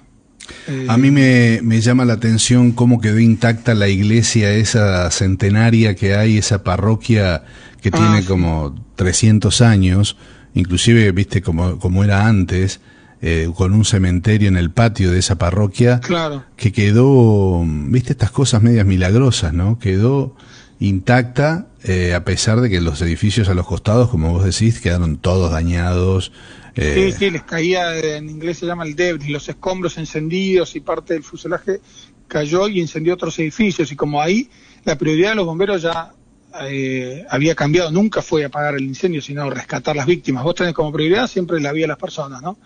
Eh, 0.67 0.85
A 0.89 0.97
mí 0.97 1.11
me, 1.11 1.61
me, 1.61 1.81
llama 1.81 2.05
la 2.05 2.13
atención 2.13 2.71
cómo 2.71 2.99
quedó 2.99 3.19
intacta 3.19 3.73
la 3.73 3.87
iglesia, 3.87 4.53
esa 4.53 5.09
centenaria 5.11 5.95
que 5.95 6.15
hay, 6.15 6.37
esa 6.37 6.63
parroquia 6.63 7.43
que 7.81 7.89
ah, 7.93 7.97
tiene 7.97 8.25
como 8.25 8.75
300 8.95 9.61
años, 9.61 10.17
inclusive, 10.53 11.11
viste, 11.11 11.41
como, 11.41 11.79
como 11.79 12.03
era 12.03 12.27
antes, 12.27 12.79
eh, 13.21 13.49
con 13.55 13.73
un 13.73 13.85
cementerio 13.85 14.49
en 14.49 14.57
el 14.57 14.71
patio 14.71 15.11
de 15.11 15.19
esa 15.19 15.37
parroquia, 15.37 15.99
claro. 16.01 16.43
que 16.57 16.71
quedó, 16.71 17.63
viste, 17.65 18.11
estas 18.11 18.31
cosas 18.31 18.61
medias 18.61 18.85
milagrosas, 18.85 19.53
¿no? 19.53 19.79
Quedó 19.79 20.35
intacta, 20.79 21.67
eh, 21.83 22.13
a 22.13 22.25
pesar 22.25 22.59
de 22.59 22.69
que 22.69 22.81
los 22.81 23.01
edificios 23.01 23.47
a 23.47 23.53
los 23.53 23.65
costados, 23.65 24.09
como 24.09 24.33
vos 24.33 24.43
decís, 24.43 24.81
quedaron 24.81 25.17
todos 25.17 25.51
dañados. 25.51 26.33
Eh... 26.75 27.11
Sí, 27.11 27.17
sí, 27.17 27.31
les 27.31 27.43
caía, 27.43 27.97
en 27.97 28.29
inglés 28.29 28.57
se 28.57 28.65
llama 28.65 28.83
el 28.83 28.95
debris, 28.95 29.29
los 29.29 29.47
escombros 29.47 29.97
encendidos 29.97 30.75
y 30.75 30.81
parte 30.81 31.13
del 31.13 31.23
fuselaje 31.23 31.79
cayó 32.27 32.67
y 32.67 32.81
encendió 32.81 33.13
otros 33.13 33.39
edificios. 33.39 33.91
Y 33.91 33.95
como 33.95 34.21
ahí 34.21 34.49
la 34.83 34.97
prioridad 34.97 35.29
de 35.29 35.35
los 35.35 35.45
bomberos 35.45 35.81
ya 35.81 36.13
eh, 36.61 37.25
había 37.29 37.55
cambiado, 37.55 37.91
nunca 37.91 38.21
fue 38.21 38.45
apagar 38.45 38.75
el 38.75 38.83
incendio, 38.83 39.21
sino 39.21 39.49
rescatar 39.49 39.95
las 39.95 40.05
víctimas. 40.05 40.43
Vos 40.43 40.55
tenés 40.55 40.73
como 40.73 40.91
prioridad 40.91 41.27
siempre 41.27 41.59
la 41.59 41.71
vida 41.71 41.83
de 41.83 41.89
las 41.89 41.97
personas, 41.97 42.41
¿no? 42.41 42.57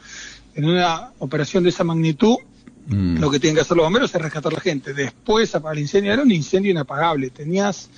En 0.55 0.65
una 0.65 1.11
operación 1.19 1.63
de 1.63 1.69
esa 1.69 1.83
magnitud, 1.83 2.37
mm. 2.87 3.19
lo 3.19 3.29
que 3.29 3.39
tienen 3.39 3.55
que 3.55 3.61
hacer 3.61 3.77
los 3.77 3.85
bomberos 3.85 4.13
es 4.13 4.21
rescatar 4.21 4.51
a 4.51 4.55
la 4.55 4.61
gente. 4.61 4.93
Después 4.93 5.53
apagar 5.55 5.77
el 5.77 5.83
incendio, 5.83 6.11
era 6.11 6.21
un 6.21 6.31
incendio 6.31 6.71
inapagable. 6.71 7.29
Tenías, 7.29 7.89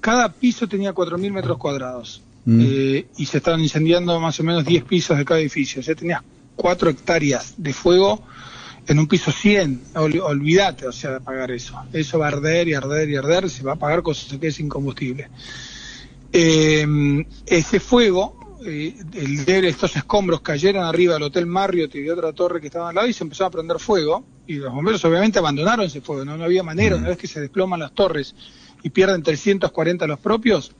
cada 0.00 0.32
piso 0.32 0.68
tenía 0.68 0.94
4.000 0.94 1.32
metros 1.32 1.58
cuadrados. 1.58 2.22
Mm. 2.44 2.60
Eh, 2.62 3.06
y 3.16 3.26
se 3.26 3.38
estaban 3.38 3.60
incendiando 3.60 4.18
más 4.20 4.38
o 4.40 4.44
menos 4.44 4.64
10 4.64 4.84
pisos 4.84 5.18
de 5.18 5.24
cada 5.24 5.40
edificio. 5.40 5.80
O 5.80 5.82
sea, 5.82 5.94
tenías 5.94 6.22
4 6.54 6.90
hectáreas 6.90 7.54
de 7.56 7.72
fuego 7.72 8.22
en 8.86 8.98
un 8.98 9.08
piso 9.08 9.32
100, 9.32 9.82
olvídate, 9.94 10.86
o 10.86 10.92
sea, 10.92 11.12
de 11.12 11.20
pagar 11.20 11.50
eso. 11.50 11.74
Eso 11.92 12.18
va 12.18 12.26
a 12.26 12.28
arder 12.28 12.68
y 12.68 12.74
arder 12.74 13.08
y 13.10 13.16
arder, 13.16 13.50
se 13.50 13.62
va 13.62 13.72
a 13.72 13.74
apagar 13.74 14.02
cuando 14.02 14.20
se 14.20 14.38
quede 14.38 14.52
sin 14.52 14.68
combustible. 14.68 15.28
Eh, 16.32 17.24
ese 17.46 17.80
fuego, 17.80 18.58
eh, 18.64 18.94
el 19.14 19.44
de 19.44 19.68
estos 19.68 19.96
escombros 19.96 20.40
cayeron 20.40 20.84
arriba 20.84 21.14
del 21.14 21.24
Hotel 21.24 21.46
Marriott 21.46 21.94
y 21.96 22.02
de 22.02 22.12
otra 22.12 22.32
torre 22.32 22.60
que 22.60 22.68
estaba 22.68 22.90
al 22.90 22.94
lado 22.94 23.08
y 23.08 23.12
se 23.12 23.24
empezó 23.24 23.44
a 23.46 23.50
prender 23.50 23.80
fuego. 23.80 24.24
Y 24.46 24.54
los 24.54 24.72
bomberos 24.72 25.04
obviamente 25.04 25.40
abandonaron 25.40 25.86
ese 25.86 26.00
fuego, 26.00 26.24
no, 26.24 26.36
no 26.36 26.44
había 26.44 26.62
manera, 26.62 26.94
una 26.94 27.08
vez 27.08 27.18
que 27.18 27.26
se 27.26 27.40
desploman 27.40 27.80
las 27.80 27.92
torres 27.92 28.36
y 28.84 28.90
pierden 28.90 29.22
340 29.22 30.06
los 30.06 30.20
propios, 30.20 30.72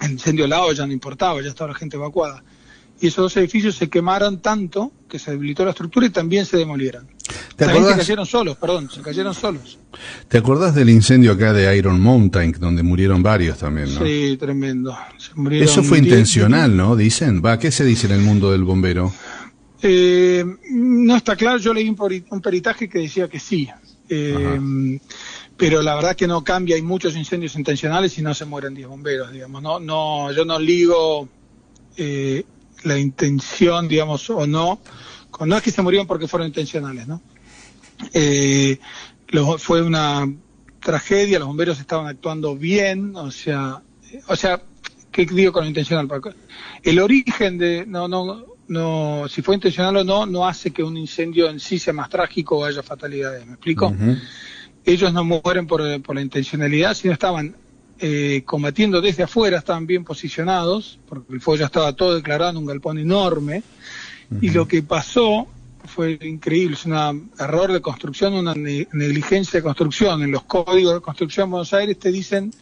el 0.00 0.12
incendio 0.12 0.44
al 0.44 0.50
lado 0.50 0.72
ya 0.72 0.84
no 0.86 0.92
importaba, 0.92 1.40
ya 1.40 1.48
estaba 1.48 1.72
la 1.72 1.78
gente 1.78 1.96
evacuada 1.96 2.42
y 3.00 3.08
esos 3.08 3.22
dos 3.24 3.36
edificios 3.36 3.76
se 3.76 3.88
quemaron 3.88 4.40
tanto 4.40 4.92
que 5.08 5.18
se 5.18 5.30
debilitó 5.30 5.64
la 5.64 5.70
estructura 5.70 6.06
y 6.06 6.10
también 6.10 6.44
se 6.44 6.56
demolieron. 6.56 7.06
¿Te 7.56 7.64
también 7.64 7.86
se 7.86 7.96
cayeron 7.96 8.26
solos, 8.26 8.56
perdón, 8.56 8.90
se 8.90 9.00
cayeron 9.00 9.34
solos. 9.34 9.78
¿Te 10.28 10.38
acordás 10.38 10.74
del 10.74 10.90
incendio 10.90 11.32
acá 11.32 11.52
de 11.52 11.76
Iron 11.76 12.00
Mountain, 12.00 12.56
donde 12.58 12.82
murieron 12.82 13.22
varios 13.22 13.58
también, 13.58 13.94
no? 13.94 14.04
Sí, 14.04 14.36
tremendo. 14.38 14.96
Eso 15.50 15.82
fue 15.82 15.98
intencional, 15.98 16.76
¿no? 16.76 16.96
Dicen. 16.96 17.42
Va, 17.44 17.58
¿qué 17.58 17.70
se 17.70 17.84
dice 17.84 18.06
en 18.06 18.12
el 18.12 18.20
mundo 18.20 18.52
del 18.52 18.64
bombero? 18.64 19.12
Eh, 19.82 20.44
no 20.70 21.16
está 21.16 21.36
claro, 21.36 21.58
yo 21.58 21.72
leí 21.72 21.88
un, 21.88 22.40
peritaje 22.40 22.88
que 22.88 22.98
decía 22.98 23.28
que 23.28 23.38
sí. 23.38 23.68
Eh, 24.08 24.98
pero 25.56 25.82
la 25.82 25.96
verdad 25.96 26.14
que 26.14 26.28
no 26.28 26.44
cambia, 26.44 26.76
hay 26.76 26.82
muchos 26.82 27.16
incendios 27.16 27.56
intencionales 27.56 28.16
y 28.18 28.22
no 28.22 28.32
se 28.32 28.44
mueren 28.44 28.74
10 28.74 28.88
bomberos, 28.88 29.32
digamos. 29.32 29.60
No, 29.60 29.80
no, 29.80 30.32
yo 30.32 30.44
no 30.44 30.58
ligo 30.58 31.28
eh, 31.96 32.44
la 32.88 32.98
intención, 32.98 33.86
digamos, 33.86 34.28
o 34.30 34.46
no, 34.46 34.80
no 35.40 35.56
es 35.56 35.62
que 35.62 35.70
se 35.70 35.82
murieron 35.82 36.06
porque 36.06 36.26
fueron 36.26 36.48
intencionales, 36.48 37.06
¿no? 37.06 37.22
Eh, 38.12 38.78
fue 39.58 39.82
una 39.82 40.26
tragedia, 40.80 41.38
los 41.38 41.48
bomberos 41.48 41.80
estaban 41.80 42.06
actuando 42.06 42.56
bien, 42.56 43.14
o 43.16 43.30
sea, 43.30 43.82
o 44.28 44.36
sea, 44.36 44.62
¿qué 45.12 45.26
digo 45.26 45.52
con 45.52 45.64
lo 45.64 45.68
intencional? 45.68 46.08
El 46.82 46.98
origen 47.00 47.58
de, 47.58 47.84
no, 47.86 48.08
no, 48.08 48.46
no, 48.68 49.28
si 49.28 49.42
fue 49.42 49.54
intencional 49.54 49.96
o 49.98 50.04
no, 50.04 50.26
no 50.26 50.46
hace 50.46 50.70
que 50.70 50.82
un 50.82 50.96
incendio 50.96 51.48
en 51.48 51.60
sí 51.60 51.78
sea 51.78 51.92
más 51.92 52.08
trágico 52.08 52.58
o 52.58 52.64
haya 52.64 52.82
fatalidades, 52.82 53.44
¿me 53.46 53.52
explico? 53.54 53.94
Ellos 54.84 55.12
no 55.12 55.24
mueren 55.24 55.66
por, 55.66 56.02
por 56.02 56.14
la 56.14 56.22
intencionalidad, 56.22 56.94
sino 56.94 57.12
estaban 57.12 57.54
eh, 58.00 58.42
combatiendo 58.44 59.00
desde 59.00 59.24
afuera, 59.24 59.58
estaban 59.58 59.86
bien 59.86 60.04
posicionados, 60.04 60.98
porque 61.08 61.32
el 61.32 61.40
fuego 61.40 61.58
ya 61.58 61.66
estaba 61.66 61.92
todo 61.92 62.14
declarado 62.14 62.52
en 62.52 62.56
un 62.58 62.66
galpón 62.66 62.98
enorme, 62.98 63.62
y 64.40 64.50
lo 64.50 64.68
que 64.68 64.82
pasó 64.82 65.46
fue 65.86 66.18
increíble, 66.22 66.74
es 66.74 66.84
un 66.84 67.30
error 67.38 67.72
de 67.72 67.80
construcción, 67.80 68.34
una 68.34 68.54
negligencia 68.54 69.58
de 69.58 69.62
construcción. 69.62 70.22
En 70.22 70.30
los 70.30 70.44
códigos 70.44 70.94
de 70.94 71.00
construcción 71.00 71.48
de 71.48 71.50
Buenos 71.52 71.72
Aires 71.72 71.98
te 71.98 72.12
dicen 72.12 72.52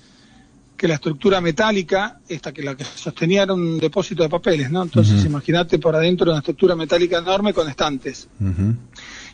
que 0.77 0.87
la 0.87 0.94
estructura 0.94 1.40
metálica, 1.40 2.20
esta 2.29 2.53
que 2.53 2.62
la 2.62 2.77
que 2.77 2.85
sostenía 2.85 3.42
era 3.42 3.55
un 3.55 3.79
depósito 3.79 4.22
de 4.22 4.29
papeles, 4.29 4.70
¿no? 4.70 4.83
Entonces 4.83 5.25
imagínate 5.25 5.79
por 5.79 5.96
adentro 5.96 6.31
una 6.31 6.38
estructura 6.38 6.77
metálica 6.77 7.18
enorme 7.18 7.53
con 7.53 7.68
estantes. 7.68 8.29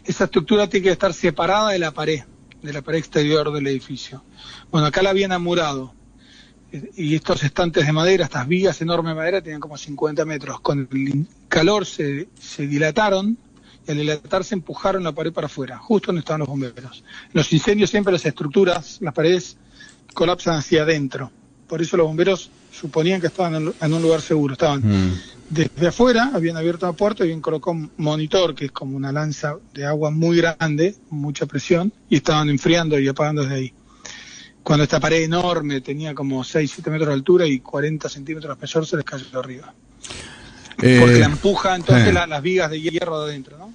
Esa 0.05 0.25
estructura 0.25 0.69
tiene 0.69 0.85
que 0.85 0.93
estar 0.93 1.13
separada 1.13 1.71
de 1.71 1.79
la 1.79 1.91
pared 1.91 2.23
de 2.63 2.73
la 2.73 2.83
pared 2.83 2.99
exterior 2.99 3.53
del 3.53 3.67
edificio. 3.67 4.23
Bueno, 4.71 4.87
acá 4.87 5.03
la 5.03 5.11
habían 5.11 5.33
amurado. 5.33 5.95
Y 6.97 7.15
estos 7.15 7.43
estantes 7.43 7.85
de 7.85 7.93
madera, 7.93 8.25
estas 8.25 8.49
vigas 8.49 8.81
enormes 8.81 9.11
de 9.11 9.17
madera, 9.17 9.43
tenían 9.43 9.61
como 9.61 9.77
50 9.77 10.25
metros. 10.25 10.61
Con 10.61 10.89
el 10.91 11.27
calor 11.49 11.85
se, 11.85 12.29
se 12.41 12.67
dilataron 12.67 13.37
y 13.87 13.91
al 13.91 13.99
dilatarse 13.99 14.55
empujaron 14.55 15.05
la 15.05 15.13
pared 15.13 15.33
para 15.33 15.47
afuera, 15.47 15.79
justo 15.79 16.07
donde 16.07 16.21
estaban 16.21 16.41
los 16.41 16.49
bomberos. 16.49 17.05
Los 17.33 17.53
incendios 17.53 17.91
siempre 17.91 18.13
las 18.13 18.25
estructuras, 18.25 18.99
las 19.03 19.13
paredes 19.13 19.57
colapsan 20.15 20.57
hacia 20.57 20.83
adentro. 20.83 21.31
Por 21.67 21.83
eso 21.83 21.97
los 21.97 22.07
bomberos 22.07 22.51
suponían 22.83 23.21
que 23.21 23.29
estaban 23.29 23.73
en 23.81 23.93
un 23.95 24.03
lugar 24.03 24.21
seguro. 24.21 24.55
Estaban 24.55 24.81
mm. 24.81 25.21
desde 25.49 25.87
afuera, 25.87 26.33
habían 26.35 26.57
abierto 26.57 26.85
la 26.85 26.93
puerta 26.95 27.23
y 27.23 27.29
habían 27.29 27.41
colocado 27.41 27.77
un 27.77 27.93
monitor, 27.97 28.57
que 28.57 28.65
es 28.67 28.73
como 28.73 28.97
una 28.97 29.13
lanza 29.13 29.57
de 29.73 29.87
agua 29.87 30.11
muy 30.11 30.39
grande, 30.39 30.97
mucha 31.11 31.47
presión, 31.47 31.93
y 32.11 32.17
estaban 32.17 32.51
enfriando 32.51 32.99
y 32.99 33.07
apagando 33.07 33.43
desde 33.43 33.55
ahí. 33.55 33.73
Cuando 34.65 34.83
esta 34.83 34.99
pared 34.99 35.23
enorme 35.23 35.81
tenía 35.81 36.13
como 36.13 36.43
6-7 36.43 36.91
metros 36.91 37.09
de 37.09 37.15
altura 37.15 37.47
y 37.47 37.61
40 37.61 38.09
centímetros 38.09 38.49
de 38.49 38.55
espesor, 38.55 38.85
se 38.85 38.97
les 38.97 39.05
cayó 39.05 39.39
arriba. 39.39 39.73
Eh, 40.83 40.99
Porque 41.01 41.21
la 41.21 41.27
empuja 41.27 41.77
entonces 41.77 42.09
eh. 42.09 42.13
las 42.13 42.43
vigas 42.43 42.69
de 42.69 42.81
hierro 42.81 43.21
de 43.21 43.31
adentro, 43.31 43.59
¿no? 43.59 43.73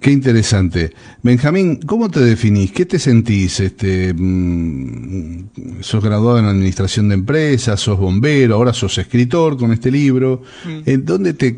Qué 0.00 0.10
interesante. 0.10 0.92
Benjamín, 1.22 1.80
¿cómo 1.80 2.10
te 2.10 2.20
definís? 2.20 2.70
¿Qué 2.72 2.86
te 2.86 2.98
sentís? 2.98 3.60
Este, 3.60 4.12
mm, 4.14 5.80
sos 5.80 6.04
graduado 6.04 6.38
en 6.38 6.44
Administración 6.44 7.08
de 7.08 7.14
Empresas, 7.14 7.80
sos 7.80 7.98
bombero, 7.98 8.54
ahora 8.56 8.72
sos 8.72 8.98
escritor 8.98 9.56
con 9.56 9.72
este 9.72 9.90
libro. 9.90 10.42
Mm. 10.64 10.80
¿En 10.84 11.04
dónde 11.04 11.34
te, 11.34 11.56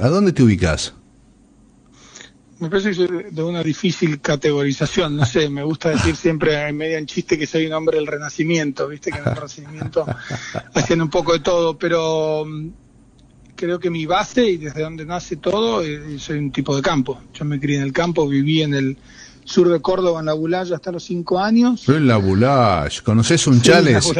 ¿A 0.00 0.08
dónde 0.08 0.32
te 0.32 0.42
ubicas? 0.42 0.94
Me 2.62 2.70
parece 2.70 2.92
que 2.92 3.08
de 3.32 3.42
una 3.42 3.60
difícil 3.60 4.20
categorización, 4.20 5.16
no 5.16 5.26
sé, 5.26 5.48
me 5.50 5.64
gusta 5.64 5.88
decir 5.88 6.14
siempre 6.14 6.68
en 6.68 6.76
medio 6.76 6.96
en 6.96 7.06
chiste 7.06 7.36
que 7.36 7.44
soy 7.44 7.66
un 7.66 7.72
hombre 7.72 7.96
del 7.96 8.06
renacimiento, 8.06 8.86
viste 8.86 9.10
que 9.10 9.18
en 9.18 9.26
el 9.26 9.34
renacimiento 9.34 10.06
hacían 10.74 11.02
un 11.02 11.10
poco 11.10 11.32
de 11.32 11.40
todo, 11.40 11.76
pero 11.76 12.44
mm, 12.46 12.68
creo 13.62 13.78
que 13.78 13.90
mi 13.90 14.06
base 14.06 14.44
y 14.44 14.56
desde 14.56 14.82
donde 14.82 15.06
nace 15.06 15.36
todo, 15.36 15.84
eh, 15.84 16.18
soy 16.18 16.38
un 16.38 16.50
tipo 16.50 16.74
de 16.74 16.82
campo. 16.82 17.20
Yo 17.32 17.44
me 17.44 17.60
crié 17.60 17.76
en 17.76 17.84
el 17.84 17.92
campo, 17.92 18.26
viví 18.26 18.60
en 18.60 18.74
el 18.74 18.96
sur 19.44 19.68
de 19.68 19.80
Córdoba, 19.80 20.18
en 20.18 20.26
la 20.26 20.32
Bulaya, 20.32 20.74
hasta 20.74 20.90
los 20.90 21.04
cinco 21.04 21.38
años. 21.38 21.88
En 21.88 22.08
la 22.08 22.16
Bulaya, 22.16 22.90
¿conoces 23.04 23.46
un 23.46 23.62
chales? 23.62 24.12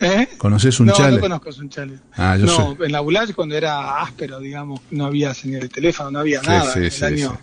¿Eh? 0.00 0.28
¿Conoces 0.38 0.80
un 0.80 0.86
no, 0.86 0.94
chale? 0.94 1.16
No, 1.16 1.38
conozco 1.38 1.50
un 1.60 1.68
chale. 1.68 1.98
Ah, 2.14 2.38
yo 2.38 2.46
no, 2.46 2.82
en 2.82 2.92
la 2.92 3.00
Bulaya 3.00 3.34
cuando 3.34 3.54
era 3.54 4.00
áspero, 4.00 4.40
digamos, 4.40 4.80
no 4.90 5.04
había 5.04 5.34
señal 5.34 5.60
de 5.60 5.68
teléfono, 5.68 6.10
no 6.10 6.20
había 6.20 6.40
nada. 6.40 6.72
en 6.76 6.84
el 6.84 7.04
año 7.04 7.38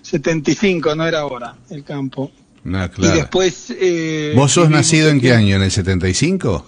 75, 0.00 0.94
no 0.94 1.06
era 1.06 1.20
ahora, 1.20 1.56
el 1.68 1.84
campo. 1.84 2.32
Ah, 2.72 2.88
claro. 2.88 3.14
Y 3.14 3.18
después... 3.18 3.70
Eh, 3.78 4.32
¿Vos 4.34 4.52
sos 4.52 4.70
nacido 4.70 5.10
en 5.10 5.20
qué 5.20 5.34
año? 5.34 5.56
¿En 5.56 5.62
el 5.62 5.70
75? 5.70 6.64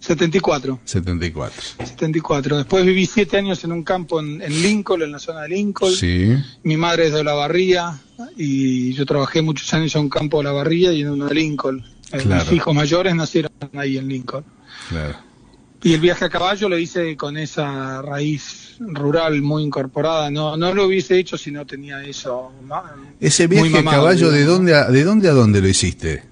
74. 0.00 0.80
74. 0.84 1.62
74. 1.84 2.56
Después 2.56 2.84
viví 2.86 3.04
siete 3.04 3.36
años 3.36 3.62
en 3.64 3.72
un 3.72 3.84
campo 3.84 4.18
en, 4.18 4.38
Lincoln, 4.62 5.02
en 5.02 5.12
la 5.12 5.18
zona 5.18 5.42
de 5.42 5.50
Lincoln. 5.50 5.92
Sí. 5.92 6.34
Mi 6.62 6.76
madre 6.78 7.08
es 7.08 7.12
de 7.12 7.22
La 7.22 7.34
Barría 7.34 8.00
y 8.36 8.92
yo 8.94 9.04
trabajé 9.04 9.42
muchos 9.42 9.72
años 9.74 9.94
en 9.94 10.02
un 10.02 10.08
campo 10.08 10.38
de 10.38 10.44
La 10.44 10.52
Barría 10.52 10.92
y 10.92 11.02
en 11.02 11.10
uno 11.10 11.26
de 11.26 11.34
Lincoln. 11.34 11.84
Eh, 12.12 12.24
mis 12.24 12.52
hijos 12.52 12.74
mayores 12.74 13.14
nacieron 13.14 13.52
ahí 13.74 13.98
en 13.98 14.08
Lincoln. 14.08 14.44
Claro. 14.88 15.16
Y 15.82 15.94
el 15.94 16.00
viaje 16.00 16.24
a 16.24 16.28
caballo 16.28 16.68
lo 16.68 16.78
hice 16.78 17.16
con 17.16 17.36
esa 17.36 18.02
raíz 18.02 18.76
rural 18.80 19.40
muy 19.42 19.62
incorporada. 19.62 20.30
No, 20.30 20.56
no 20.56 20.74
lo 20.74 20.86
hubiese 20.86 21.18
hecho 21.18 21.36
si 21.36 21.50
no 21.50 21.66
tenía 21.66 22.02
eso. 22.04 22.52
Ese 23.20 23.46
viaje 23.46 23.78
a 23.78 23.84
caballo, 23.84 24.30
¿de 24.30 24.44
dónde, 24.44 24.74
a, 24.74 24.84
¿de 24.90 25.04
dónde 25.04 25.28
a 25.28 25.32
dónde 25.32 25.60
lo 25.60 25.68
hiciste? 25.68 26.24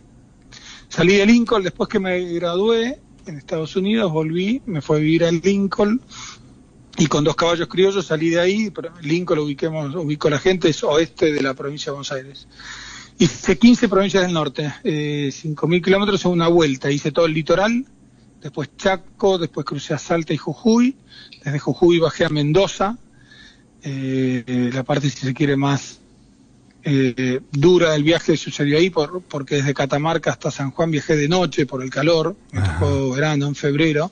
Salí 0.88 1.16
de 1.16 1.26
Lincoln 1.26 1.62
después 1.62 1.88
que 1.88 1.98
me 1.98 2.18
gradué 2.32 2.98
en 3.28 3.38
Estados 3.38 3.76
Unidos, 3.76 4.10
volví, 4.10 4.62
me 4.66 4.80
fui 4.80 4.96
a 4.96 5.00
vivir 5.00 5.24
a 5.24 5.30
Lincoln 5.30 6.00
y 6.96 7.06
con 7.06 7.24
dos 7.24 7.36
caballos 7.36 7.68
criollos 7.68 8.06
salí 8.06 8.30
de 8.30 8.40
ahí. 8.40 8.72
Lincoln 9.02 9.38
lo 9.38 9.44
ubiquemos, 9.44 9.94
ubico 9.94 10.28
la 10.28 10.38
gente, 10.38 10.68
es 10.68 10.82
oeste 10.82 11.32
de 11.32 11.42
la 11.42 11.54
provincia 11.54 11.86
de 11.86 11.90
Buenos 11.92 12.12
Aires. 12.12 12.48
Hice 13.18 13.58
15 13.58 13.88
provincias 13.88 14.22
del 14.24 14.32
norte, 14.32 14.72
eh, 14.84 15.30
5.000 15.32 15.82
kilómetros 15.82 16.24
en 16.24 16.32
una 16.32 16.48
vuelta. 16.48 16.90
Hice 16.90 17.12
todo 17.12 17.26
el 17.26 17.34
litoral, 17.34 17.84
después 18.40 18.70
Chaco, 18.76 19.38
después 19.38 19.66
crucé 19.66 19.94
a 19.94 19.98
Salta 19.98 20.32
y 20.32 20.36
Jujuy. 20.36 20.96
Desde 21.44 21.58
Jujuy 21.58 21.98
bajé 21.98 22.24
a 22.24 22.28
Mendoza, 22.28 22.96
eh, 23.82 24.70
la 24.72 24.82
parte, 24.82 25.10
si 25.10 25.18
se 25.18 25.34
quiere, 25.34 25.56
más 25.56 26.00
eh, 26.90 27.40
dura 27.52 27.92
del 27.92 28.02
viaje 28.02 28.36
sucedió 28.36 28.78
ahí, 28.78 28.88
por, 28.88 29.22
porque 29.22 29.56
desde 29.56 29.74
Catamarca 29.74 30.30
hasta 30.30 30.50
San 30.50 30.70
Juan 30.70 30.90
viajé 30.90 31.16
de 31.16 31.28
noche 31.28 31.66
por 31.66 31.82
el 31.82 31.90
calor, 31.90 32.34
me 32.52 32.62
tocó 32.62 33.10
verano, 33.10 33.46
en 33.46 33.54
febrero, 33.54 34.10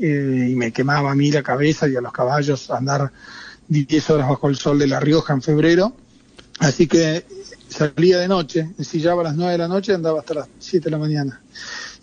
eh, 0.00 0.48
y 0.50 0.54
me 0.54 0.72
quemaba 0.72 1.10
a 1.10 1.14
mí 1.14 1.32
la 1.32 1.42
cabeza 1.42 1.88
y 1.88 1.96
a 1.96 2.00
los 2.00 2.12
caballos 2.12 2.70
andar 2.70 3.10
10 3.68 4.10
horas 4.10 4.28
bajo 4.28 4.48
el 4.48 4.56
sol 4.56 4.78
de 4.78 4.86
La 4.86 5.00
Rioja 5.00 5.32
en 5.32 5.42
febrero. 5.42 5.96
Así 6.60 6.86
que 6.86 7.24
salía 7.68 8.18
de 8.18 8.28
noche, 8.28 8.70
ensillaba 8.78 9.22
a 9.22 9.24
las 9.24 9.36
9 9.36 9.52
de 9.52 9.58
la 9.58 9.68
noche 9.68 9.92
y 9.92 9.94
andaba 9.94 10.20
hasta 10.20 10.34
las 10.34 10.48
7 10.58 10.84
de 10.84 10.90
la 10.90 10.98
mañana. 10.98 11.40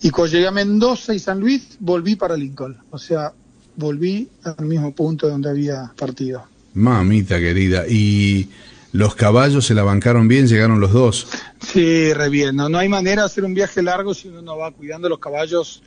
Y 0.02 0.10
cuando 0.10 0.34
llegué 0.34 0.48
a 0.48 0.52
Mendoza 0.52 1.14
y 1.14 1.20
San 1.20 1.40
Luis, 1.40 1.78
volví 1.80 2.16
para 2.16 2.36
Lincoln. 2.36 2.78
O 2.90 2.98
sea, 2.98 3.32
volví 3.76 4.28
al 4.44 4.66
mismo 4.66 4.94
punto 4.94 5.30
donde 5.30 5.50
había 5.50 5.94
partido. 5.98 6.44
Mamita 6.74 7.40
querida. 7.40 7.88
¿Y 7.88 8.50
los 8.92 9.16
caballos 9.16 9.66
se 9.66 9.74
la 9.74 9.84
bancaron 9.84 10.28
bien? 10.28 10.48
¿Llegaron 10.48 10.80
los 10.80 10.94
dos? 10.94 11.28
Sí, 11.60 12.14
re 12.14 12.30
bien. 12.30 12.56
No, 12.56 12.70
no 12.70 12.78
hay 12.78 12.90
manera 12.90 13.24
de 13.24 13.26
hacer 13.26 13.44
un 13.44 13.54
viaje 13.54 13.82
largo 13.82 14.14
si 14.14 14.28
uno 14.30 14.42
no 14.42 14.58
va 14.58 14.72
cuidando 14.72 15.10
los 15.10 15.20
caballos 15.20 15.84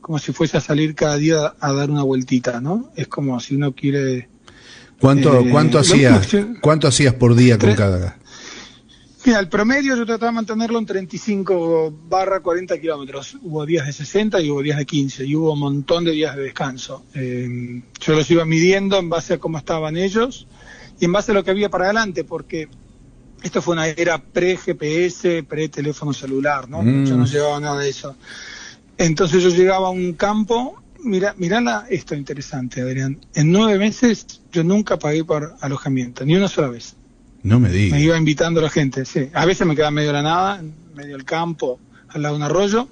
como 0.00 0.18
si 0.18 0.32
fuese 0.32 0.56
a 0.56 0.60
salir 0.60 0.94
cada 0.94 1.16
día 1.16 1.54
a 1.60 1.72
dar 1.72 1.90
una 1.90 2.02
vueltita, 2.02 2.60
¿no? 2.60 2.90
Es 2.96 3.08
como 3.08 3.38
si 3.40 3.56
uno 3.56 3.74
quiere... 3.74 4.28
¿Cuánto, 4.98 5.40
eh, 5.40 5.48
cuánto, 5.50 5.78
hacías, 5.78 6.28
¿Cuánto 6.60 6.88
hacías 6.88 7.14
por 7.14 7.34
día 7.34 7.58
con 7.58 7.74
cada...? 7.74 8.16
Mira, 9.24 9.38
el 9.38 9.48
promedio 9.48 9.96
yo 9.96 10.06
trataba 10.06 10.30
de 10.30 10.36
mantenerlo 10.36 10.78
en 10.78 10.86
35 10.86 11.92
barra 12.08 12.40
40 12.40 12.80
kilómetros. 12.80 13.36
Hubo 13.42 13.66
días 13.66 13.86
de 13.86 13.92
60 13.92 14.40
y 14.40 14.50
hubo 14.50 14.62
días 14.62 14.78
de 14.78 14.86
15 14.86 15.26
y 15.26 15.36
hubo 15.36 15.52
un 15.52 15.60
montón 15.60 16.04
de 16.04 16.12
días 16.12 16.36
de 16.36 16.42
descanso. 16.42 17.04
Eh, 17.14 17.82
yo 18.00 18.14
los 18.14 18.30
iba 18.30 18.46
midiendo 18.46 18.98
en 18.98 19.10
base 19.10 19.34
a 19.34 19.38
cómo 19.38 19.58
estaban 19.58 19.98
ellos 19.98 20.46
y 21.00 21.06
en 21.06 21.12
base 21.12 21.32
a 21.32 21.34
lo 21.34 21.42
que 21.42 21.50
había 21.50 21.70
para 21.70 21.86
adelante, 21.86 22.24
porque 22.24 22.68
esto 23.42 23.62
fue 23.62 23.72
una 23.72 23.88
era 23.88 24.18
pre-GPS, 24.18 25.42
pre-teléfono 25.44 26.12
celular, 26.12 26.68
¿no? 26.68 26.82
Mm. 26.82 27.06
Yo 27.06 27.16
no 27.16 27.24
llevaba 27.24 27.58
nada 27.58 27.80
de 27.80 27.88
eso. 27.88 28.16
Entonces 28.98 29.42
yo 29.42 29.48
llegaba 29.48 29.88
a 29.88 29.90
un 29.90 30.12
campo, 30.12 30.82
mira, 31.02 31.34
mirala 31.38 31.86
esto 31.88 32.14
interesante, 32.14 32.82
Adrián. 32.82 33.18
En 33.34 33.50
nueve 33.50 33.78
meses 33.78 34.26
yo 34.52 34.62
nunca 34.62 34.98
pagué 34.98 35.24
por 35.24 35.56
alojamiento, 35.62 36.24
ni 36.26 36.36
una 36.36 36.48
sola 36.48 36.68
vez. 36.68 36.96
No 37.42 37.58
me 37.58 37.70
digas. 37.70 37.98
Me 37.98 38.04
iba 38.04 38.18
invitando 38.18 38.60
a 38.60 38.64
la 38.64 38.70
gente, 38.70 39.06
sí. 39.06 39.30
A 39.32 39.46
veces 39.46 39.66
me 39.66 39.74
quedaba 39.74 39.90
medio 39.90 40.08
de 40.08 40.14
la 40.14 40.22
nada, 40.22 40.60
en 40.60 40.74
medio 40.94 41.16
del 41.16 41.24
campo, 41.24 41.80
al 42.08 42.20
lado 42.20 42.34
de 42.34 42.40
un 42.40 42.42
arroyo, 42.42 42.88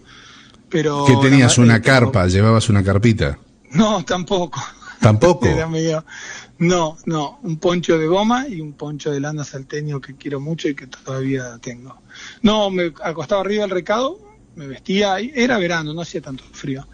pero... 0.70 1.04
¿Qué 1.06 1.16
tenías? 1.16 1.58
¿Una 1.58 1.82
carpa? 1.82 2.26
¿Llevabas 2.26 2.70
una 2.70 2.82
carpita? 2.82 3.38
No, 3.72 4.02
tampoco. 4.02 4.62
¿Tampoco? 4.98 5.46
No, 6.58 6.98
no, 7.06 7.38
un 7.42 7.58
poncho 7.58 7.98
de 7.98 8.06
goma 8.08 8.48
y 8.48 8.60
un 8.60 8.72
poncho 8.72 9.12
de 9.12 9.20
lana 9.20 9.44
salteño 9.44 10.00
que 10.00 10.16
quiero 10.16 10.40
mucho 10.40 10.68
y 10.68 10.74
que 10.74 10.88
todavía 10.88 11.58
tengo. 11.58 12.00
No, 12.42 12.68
me 12.70 12.92
acostaba 13.02 13.42
arriba 13.42 13.62
del 13.62 13.70
recado, 13.70 14.18
me 14.56 14.66
vestía, 14.66 15.18
era 15.20 15.56
verano, 15.58 15.94
no 15.94 16.00
hacía 16.00 16.20
tanto 16.20 16.42
frío. 16.50 16.88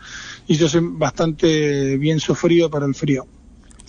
Y 0.46 0.56
yo 0.56 0.68
soy 0.68 0.82
bastante 0.84 1.96
bien 1.96 2.20
sufrido 2.20 2.70
para 2.70 2.84
el 2.84 2.94
frío. 2.94 3.26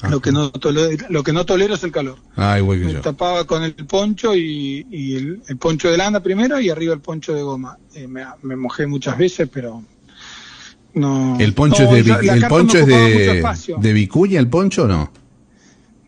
Lo 0.10 0.22
que, 0.22 0.32
no 0.32 0.52
tolero, 0.52 1.06
lo 1.10 1.24
que 1.24 1.34
no 1.34 1.46
tolero 1.46 1.74
es 1.74 1.84
el 1.84 1.92
calor. 1.92 2.20
Ah, 2.36 2.60
igual 2.60 2.80
que 2.80 2.86
me 2.86 2.94
tapaba 2.96 3.46
con 3.46 3.64
el 3.64 3.74
poncho 3.74 4.36
y, 4.36 4.86
el, 5.48 5.58
poncho 5.58 5.90
de 5.90 5.98
lana 5.98 6.22
primero 6.22 6.60
y 6.60 6.70
arriba 6.70 6.94
el 6.94 7.02
poncho 7.02 7.34
de 7.34 7.42
goma. 7.42 7.78
Eh, 7.96 8.08
me, 8.08 8.56
mojé 8.56 8.88
muchas 8.88 9.18
veces, 9.18 9.50
pero 9.52 9.84
no. 10.94 11.38
¿El 11.40 11.54
poncho 11.54 11.84
es 11.84 12.06
de, 12.06 12.30
el 12.30 12.48
poncho 12.48 12.78
es 12.78 12.88
de, 12.88 13.44
de 13.78 13.94
vicuña, 13.94 14.40
el 14.40 14.48
poncho 14.48 14.84
o 14.84 14.88
no? 14.88 15.25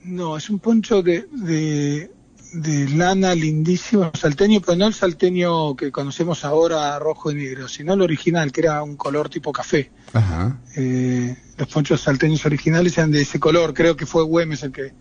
No, 0.08 0.38
es 0.38 0.50
un 0.50 0.60
poncho 0.60 1.04
de, 1.04 1.28
de, 1.32 2.10
de, 2.54 2.90
lana 2.90 3.36
lindísimo 3.36 4.10
salteño, 4.14 4.62
pero 4.62 4.78
no 4.78 4.88
el 4.88 4.94
salteño 4.94 5.76
que 5.76 5.92
conocemos 5.92 6.46
ahora 6.46 6.98
rojo 6.98 7.30
y 7.32 7.36
negro, 7.36 7.68
sino 7.68 7.94
el 7.94 8.02
original, 8.02 8.52
que 8.54 8.62
era 8.62 8.82
un 8.84 8.96
color 8.96 9.28
tipo 9.30 9.52
café. 9.52 9.92
Ajá. 10.14 10.58
Eh, 10.78 11.36
los 11.58 11.68
ponchos 11.68 12.02
salteños 12.02 12.46
originales 12.46 12.98
eran 12.98 13.12
de 13.12 13.22
ese 13.22 13.38
color, 13.40 13.74
creo 13.74 13.98
que 13.98 14.06
fue 14.06 14.24
Güemes 14.24 14.64
el 14.64 14.72
que, 14.72 14.94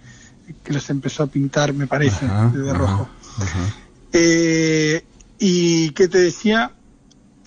los 0.67 0.91
empezó 0.91 1.23
a 1.23 1.27
pintar, 1.29 1.73
me 1.73 1.87
parece, 1.87 2.27
de 2.27 2.73
rojo. 2.73 3.09
Eh, 4.13 5.05
y 5.39 5.91
qué 5.91 6.09
te 6.09 6.19
decía, 6.19 6.73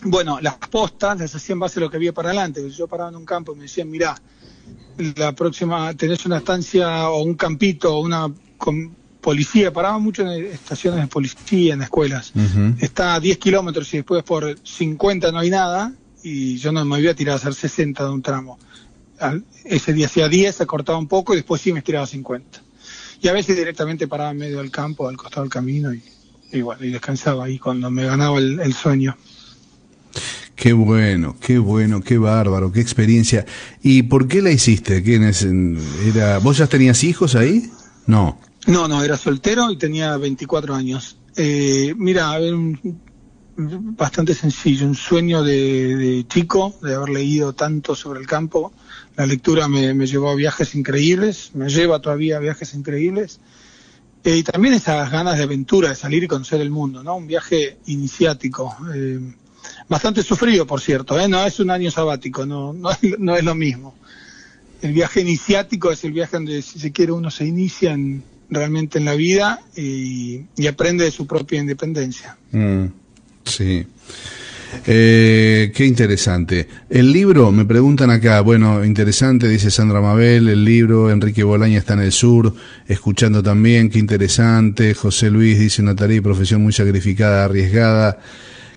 bueno, 0.03 0.39
las 0.39 0.55
postas 0.55 1.19
las 1.19 1.35
hacía 1.35 1.53
en 1.53 1.59
base 1.59 1.79
a 1.79 1.81
lo 1.81 1.89
que 1.89 1.97
había 1.97 2.13
para 2.13 2.29
adelante. 2.29 2.69
Yo 2.69 2.87
paraba 2.87 3.09
en 3.09 3.17
un 3.17 3.25
campo 3.25 3.53
y 3.53 3.55
me 3.55 3.63
decían, 3.63 3.89
mirá, 3.89 4.15
la 5.15 5.33
próxima 5.33 5.93
tenés 5.93 6.25
una 6.25 6.37
estancia 6.37 7.09
o 7.09 7.23
un 7.23 7.35
campito 7.35 7.95
o 7.95 8.01
una 8.01 8.31
con 8.57 8.95
policía, 9.21 9.71
paraba 9.71 9.99
mucho 9.99 10.21
en 10.23 10.45
estaciones 10.45 11.01
de 11.01 11.07
policía, 11.07 11.73
en 11.73 11.81
escuelas. 11.81 12.33
Está 12.79 13.15
a 13.15 13.19
10 13.19 13.37
kilómetros 13.37 13.93
y 13.93 13.97
después 13.97 14.23
por 14.23 14.57
50 14.61 15.31
no 15.31 15.39
hay 15.39 15.49
nada 15.49 15.93
y 16.23 16.57
yo 16.57 16.71
no 16.71 16.83
me 16.85 16.95
había 16.95 17.13
tirado 17.13 17.37
a 17.37 17.39
hacer 17.39 17.53
60 17.53 18.03
de 18.03 18.09
un 18.09 18.21
tramo 18.21 18.57
ese 19.65 19.93
día 19.93 20.07
hacía 20.07 20.27
10, 20.27 20.55
se 20.55 20.65
cortaba 20.65 20.97
un 20.97 21.07
poco 21.07 21.33
y 21.33 21.37
después 21.37 21.61
sí 21.61 21.73
me 21.73 21.79
estiraba 21.79 22.05
a 22.05 22.07
50. 22.07 22.61
Y 23.21 23.27
a 23.27 23.33
veces 23.33 23.55
directamente 23.57 24.07
paraba 24.07 24.31
en 24.31 24.37
medio 24.37 24.57
del 24.59 24.71
campo, 24.71 25.07
al 25.07 25.17
costado 25.17 25.43
del 25.43 25.51
camino 25.51 25.93
y, 25.93 26.01
y 26.51 26.59
y 26.59 26.89
descansaba 26.89 27.45
ahí 27.45 27.59
cuando 27.59 27.91
me 27.91 28.05
ganaba 28.05 28.37
el, 28.39 28.73
sueño. 28.73 29.17
Qué 30.59 30.73
bueno, 30.73 31.37
qué 31.39 31.57
bueno, 31.57 32.01
qué 32.01 32.17
bárbaro, 32.17 32.69
qué 32.69 32.81
experiencia. 32.81 33.45
¿Y 33.81 34.03
por 34.03 34.27
qué 34.27 34.41
la 34.41 34.51
hiciste? 34.51 35.01
era, 36.05 36.39
¿Vos 36.39 36.57
ya 36.57 36.67
tenías 36.67 37.01
hijos 37.05 37.35
ahí? 37.35 37.71
No. 38.07 38.37
No, 38.67 38.85
no, 38.89 39.01
era 39.01 39.15
soltero 39.15 39.71
y 39.71 39.77
tenía 39.77 40.17
24 40.17 40.75
años. 40.75 41.17
Eh, 41.37 41.93
mira, 41.95 42.33
a 42.33 42.39
ver, 42.39 42.55
bastante 43.55 44.33
sencillo, 44.33 44.85
un 44.85 44.95
sueño 44.95 45.43
de, 45.43 46.25
chico, 46.27 46.75
de 46.81 46.93
haber 46.93 47.09
leído 47.09 47.53
tanto 47.53 47.95
sobre 47.95 48.19
el 48.19 48.27
campo, 48.27 48.73
la 49.15 49.25
lectura 49.25 49.69
me, 49.69 49.93
llevó 50.07 50.31
a 50.31 50.35
viajes 50.35 50.75
increíbles, 50.75 51.51
me 51.53 51.69
lleva 51.69 52.01
todavía 52.01 52.35
a 52.35 52.39
viajes 52.41 52.73
increíbles. 52.73 53.39
Eh, 54.25 54.35
y 54.35 54.43
también 54.43 54.73
esas 54.73 55.09
ganas 55.09 55.37
de 55.37 55.43
aventura, 55.43 55.87
de 55.87 55.95
salir 55.95 56.25
y 56.25 56.27
conocer 56.27 56.59
el 56.59 56.69
mundo, 56.69 57.01
¿no? 57.01 57.15
Un 57.15 57.27
viaje 57.27 57.77
iniciático. 57.85 58.75
Eh, 58.93 59.21
bastante 59.87 60.23
sufrido, 60.23 60.65
por 60.65 60.81
cierto, 60.81 61.19
¿eh? 61.19 61.27
No 61.27 61.45
es 61.45 61.59
un 61.59 61.71
año 61.71 61.91
sabático, 61.91 62.45
no, 62.45 62.73
no, 63.19 63.35
es 63.35 63.43
lo 63.43 63.55
mismo. 63.55 63.95
El 64.81 64.93
viaje 64.93 65.21
iniciático 65.21 65.91
es 65.91 66.03
el 66.03 66.13
viaje 66.13 66.37
donde, 66.37 66.61
si 66.61 66.79
se 66.79 66.91
quiere, 66.91 67.11
uno 67.11 67.29
se 67.29 67.45
inicia 67.45 67.97
realmente 68.49 68.97
en 68.97 69.05
la 69.05 69.13
vida 69.13 69.61
y, 69.75 70.45
aprende 70.67 71.03
de 71.03 71.11
su 71.11 71.27
propia 71.27 71.59
independencia. 71.59 72.37
Mm, 72.51 72.85
sí. 73.43 73.85
Eh, 74.85 75.71
qué 75.75 75.85
interesante. 75.85 76.67
El 76.89 77.11
libro, 77.11 77.51
me 77.51 77.65
preguntan 77.65 78.11
acá, 78.11 78.41
bueno, 78.41 78.85
interesante, 78.85 79.47
dice 79.47 79.71
Sandra 79.71 79.99
Mabel, 79.99 80.47
el 80.47 80.63
libro, 80.63 81.09
Enrique 81.11 81.43
Bolaña 81.43 81.79
está 81.79 81.93
en 81.93 82.01
el 82.01 82.11
sur, 82.11 82.53
escuchando 82.87 83.41
también, 83.41 83.89
qué 83.89 83.99
interesante. 83.99 84.93
José 84.93 85.29
Luis 85.31 85.59
dice 85.59 85.81
una 85.81 85.95
tarea 85.95 86.17
y 86.17 86.21
profesión 86.21 86.61
muy 86.61 86.73
sacrificada, 86.73 87.45
arriesgada, 87.45 88.19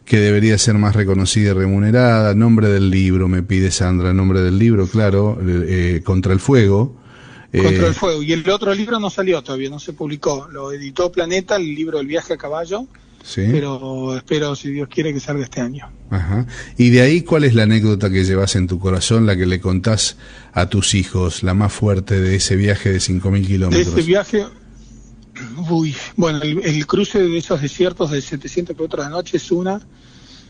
que 0.05 0.19
debería 0.19 0.59
ser 0.59 0.75
más 0.75 0.95
reconocida 0.97 1.51
y 1.51 1.55
remunerada. 1.55 2.35
Nombre 2.35 2.69
del 2.69 2.91
libro, 2.91 3.29
me 3.29 3.43
pide 3.43 3.71
Sandra, 3.71 4.12
nombre 4.12 4.41
del 4.41 4.59
libro, 4.59 4.87
claro, 4.87 5.38
eh, 5.47 6.01
Contra 6.05 6.33
el 6.33 6.41
Fuego. 6.41 6.97
Contra 7.53 7.87
el 7.88 7.95
Fuego. 7.95 8.23
Y 8.23 8.33
el 8.33 8.49
otro 8.51 8.75
libro 8.75 8.99
no 8.99 9.11
salió 9.11 9.43
todavía, 9.43 9.69
no 9.71 9.79
se 9.79 9.93
publicó. 9.93 10.49
Lo 10.51 10.73
editó 10.73 11.12
Planeta, 11.12 11.57
el 11.57 11.75
libro 11.75 12.01
El 12.01 12.07
viaje 12.07 12.33
a 12.35 12.37
caballo 12.37 12.87
Sí. 13.25 13.43
pero 13.53 14.17
espero, 14.17 14.57
si 14.57 14.73
Dios 14.73 14.88
quiere, 14.88 15.12
que 15.15 15.21
salga 15.21 15.45
este 15.45 15.61
año. 15.61 15.88
Ajá. 16.11 16.45
Y 16.77 16.91
de 16.91 17.03
ahí, 17.03 17.23
¿cuál 17.23 17.45
es 17.45 17.55
la 17.55 17.62
anécdota 17.62 18.11
que 18.11 18.25
llevas 18.25 18.57
en 18.57 18.67
tu 18.67 18.81
corazón, 18.81 19.27
la 19.27 19.37
que 19.37 19.47
le 19.47 19.61
contás 19.61 20.17
a 20.53 20.69
tus 20.69 20.95
hijos, 20.97 21.45
la 21.45 21.55
más 21.55 21.73
fuerte 21.73 22.21
de 22.21 22.35
ese 22.35 22.57
viaje 22.57 22.91
de 22.91 22.99
5.000 22.99 23.43
De 23.43 23.47
kilómetros? 23.47 23.87
ese 23.97 24.03
viaje, 24.03 24.45
uy, 25.70 25.94
bueno, 26.16 26.40
el, 26.42 26.87
cruce 26.87 27.20
de 27.22 27.37
esos 27.38 27.61
desiertos 27.61 28.11
de 28.11 28.20
700 28.20 28.74
kilómetros 28.74 29.05
de 29.07 29.11
noche 29.11 29.37
es 29.37 29.50
una, 29.50 29.78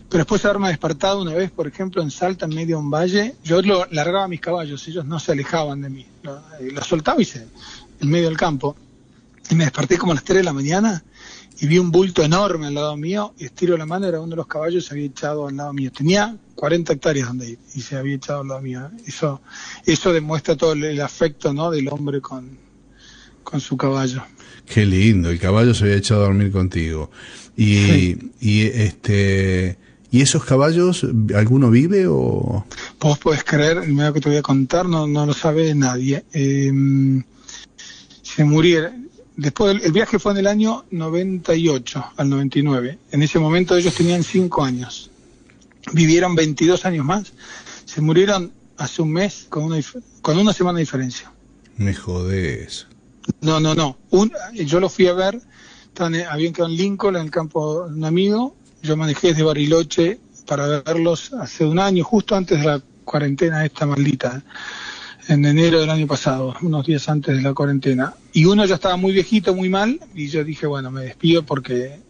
pero 0.08 0.24
después 0.24 0.42
de 0.42 0.48
haberme 0.48 0.68
despertado 0.68 1.22
una 1.22 1.34
vez, 1.34 1.50
por 1.50 1.66
ejemplo, 1.66 2.02
en 2.02 2.10
Salta, 2.10 2.44
en 2.46 2.54
medio 2.54 2.76
de 2.76 2.82
un 2.82 2.90
valle, 2.90 3.34
yo 3.44 3.62
lo 3.62 3.86
largaba 3.90 4.28
mis 4.28 4.40
caballos, 4.40 4.86
ellos 4.88 5.04
no 5.04 5.18
se 5.18 5.32
alejaban 5.32 5.80
de 5.82 5.88
mí, 5.90 6.06
lo- 6.22 6.38
eh, 6.60 6.70
los 6.72 6.86
soltaba 6.86 7.20
y 7.20 7.24
se, 7.24 7.46
en 8.00 8.08
medio 8.10 8.26
del 8.28 8.36
campo, 8.36 8.76
y 9.50 9.54
me 9.54 9.64
desperté 9.64 9.98
como 9.98 10.12
a 10.12 10.14
las 10.16 10.24
3 10.24 10.38
de 10.38 10.44
la 10.44 10.52
mañana 10.52 11.02
y 11.60 11.66
vi 11.66 11.78
un 11.78 11.90
bulto 11.90 12.22
enorme 12.22 12.66
al 12.66 12.74
lado 12.74 12.96
mío, 12.96 13.34
y 13.38 13.44
estiro 13.44 13.76
la 13.76 13.86
mano, 13.86 14.06
era 14.06 14.20
uno 14.20 14.30
de 14.30 14.36
los 14.36 14.46
caballos, 14.46 14.84
se 14.86 14.94
había 14.94 15.06
echado 15.06 15.46
al 15.46 15.56
lado 15.56 15.72
mío. 15.72 15.92
Tenía 15.92 16.36
40 16.56 16.94
hectáreas 16.94 17.28
donde 17.28 17.50
ir, 17.50 17.58
y 17.74 17.80
se 17.82 17.96
había 17.96 18.16
echado 18.16 18.40
al 18.40 18.48
lado 18.48 18.60
mío. 18.62 18.90
Eso, 19.06 19.40
eso 19.84 20.12
demuestra 20.12 20.56
todo 20.56 20.72
el, 20.72 20.82
el 20.84 21.00
afecto 21.00 21.52
¿no? 21.52 21.70
del 21.70 21.88
hombre 21.88 22.20
con, 22.20 22.58
con 23.42 23.60
su 23.60 23.76
caballo. 23.76 24.22
Qué 24.66 24.86
lindo, 24.86 25.30
el 25.30 25.38
caballo 25.38 25.74
se 25.74 25.84
había 25.84 25.96
echado 25.96 26.22
a 26.22 26.26
dormir 26.26 26.50
contigo. 26.52 27.10
Y, 27.56 27.74
Sí. 27.86 28.30
y 28.40 28.60
este 28.62 29.76
¿y 30.10 30.20
esos 30.22 30.44
caballos 30.44 31.06
alguno 31.34 31.70
vive 31.70 32.06
o 32.06 32.64
Vos 33.00 33.18
podés 33.18 33.44
creer, 33.44 33.78
el 33.78 33.92
medio 33.94 34.12
que 34.12 34.20
te 34.20 34.28
voy 34.28 34.38
a 34.38 34.42
contar 34.42 34.86
no, 34.86 35.06
no 35.06 35.26
lo 35.26 35.32
sabe 35.34 35.74
nadie. 35.74 36.24
Eh, 36.32 36.70
se 38.22 38.44
murieron. 38.44 39.08
Después, 39.36 39.74
el, 39.76 39.82
el 39.82 39.92
viaje 39.92 40.18
fue 40.18 40.32
en 40.32 40.38
el 40.38 40.46
año 40.46 40.84
98 40.90 42.04
al 42.16 42.28
99. 42.28 42.98
En 43.10 43.22
ese 43.22 43.38
momento 43.38 43.76
ellos 43.76 43.94
tenían 43.94 44.22
5 44.22 44.62
años. 44.64 45.10
Vivieron 45.92 46.34
22 46.34 46.84
años 46.84 47.04
más. 47.04 47.32
Se 47.84 48.00
murieron 48.00 48.52
hace 48.76 49.02
un 49.02 49.12
mes 49.12 49.46
con 49.48 49.64
una, 49.64 49.80
con 50.20 50.38
una 50.38 50.52
semana 50.52 50.78
de 50.78 50.82
diferencia. 50.84 51.32
me 51.76 51.94
jodés? 51.94 52.86
No, 53.40 53.60
no, 53.60 53.74
no. 53.74 53.96
Un- 54.10 54.32
yo 54.54 54.80
lo 54.80 54.88
fui 54.88 55.06
a 55.06 55.12
ver. 55.12 55.40
En- 55.98 56.26
habían 56.26 56.52
quedado 56.52 56.70
en 56.70 56.76
Lincoln, 56.76 57.16
en 57.16 57.22
el 57.22 57.30
campo 57.30 57.86
de 57.86 57.94
un 57.94 58.04
amigo. 58.04 58.56
Yo 58.82 58.96
manejé 58.96 59.28
desde 59.28 59.42
Bariloche 59.42 60.20
para 60.46 60.66
verlos 60.82 61.32
hace 61.34 61.64
un 61.64 61.78
año, 61.78 62.02
justo 62.04 62.34
antes 62.34 62.58
de 62.60 62.66
la 62.66 62.82
cuarentena 63.04 63.64
esta 63.64 63.86
maldita, 63.86 64.42
en 65.28 65.44
enero 65.44 65.80
del 65.80 65.90
año 65.90 66.06
pasado, 66.06 66.54
unos 66.62 66.86
días 66.86 67.08
antes 67.08 67.36
de 67.36 67.42
la 67.42 67.54
cuarentena. 67.54 68.14
Y 68.32 68.44
uno 68.44 68.64
ya 68.64 68.74
estaba 68.76 68.96
muy 68.96 69.12
viejito, 69.12 69.54
muy 69.54 69.68
mal, 69.68 70.00
y 70.14 70.28
yo 70.28 70.42
dije, 70.42 70.66
bueno, 70.66 70.90
me 70.90 71.02
despido 71.02 71.44
porque 71.44 72.00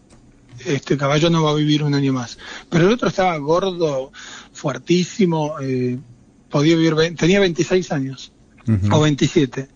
este 0.65 0.97
caballo 0.97 1.29
no 1.29 1.43
va 1.43 1.51
a 1.51 1.55
vivir 1.55 1.83
un 1.83 1.93
año 1.93 2.13
más. 2.13 2.37
Pero 2.69 2.87
el 2.87 2.93
otro 2.93 3.09
estaba 3.09 3.37
gordo, 3.37 4.11
fuertísimo, 4.51 5.55
eh, 5.61 5.99
podía 6.49 6.75
vivir, 6.75 6.95
tenía 7.15 7.39
26 7.39 7.91
años 7.91 8.31
o 8.91 9.01
27. 9.01 9.67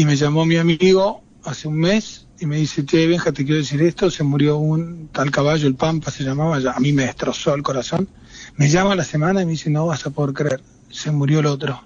Y 0.00 0.06
me 0.06 0.16
llamó 0.16 0.46
mi 0.46 0.56
amigo 0.56 1.22
hace 1.44 1.68
un 1.68 1.76
mes 1.78 2.26
y 2.38 2.46
me 2.46 2.56
dice, 2.56 2.86
che, 2.86 3.06
Benja, 3.06 3.32
te 3.32 3.44
quiero 3.44 3.58
decir 3.58 3.82
esto, 3.82 4.10
se 4.10 4.22
murió 4.24 4.56
un 4.56 5.08
tal 5.12 5.30
caballo, 5.30 5.66
el 5.68 5.74
Pampa 5.74 6.10
se 6.10 6.24
llamaba, 6.24 6.58
ya- 6.58 6.70
a 6.72 6.80
mí 6.80 6.90
me 6.94 7.04
destrozó 7.04 7.54
el 7.54 7.62
corazón. 7.62 8.08
Me 8.56 8.70
llama 8.70 8.92
a 8.92 8.96
la 8.96 9.04
semana 9.04 9.42
y 9.42 9.44
me 9.44 9.52
dice, 9.52 9.68
no 9.68 9.84
vas 9.84 10.06
a 10.06 10.10
poder 10.10 10.32
creer, 10.34 10.62
se 10.90 11.10
murió 11.10 11.40
el 11.40 11.46
otro. 11.46 11.82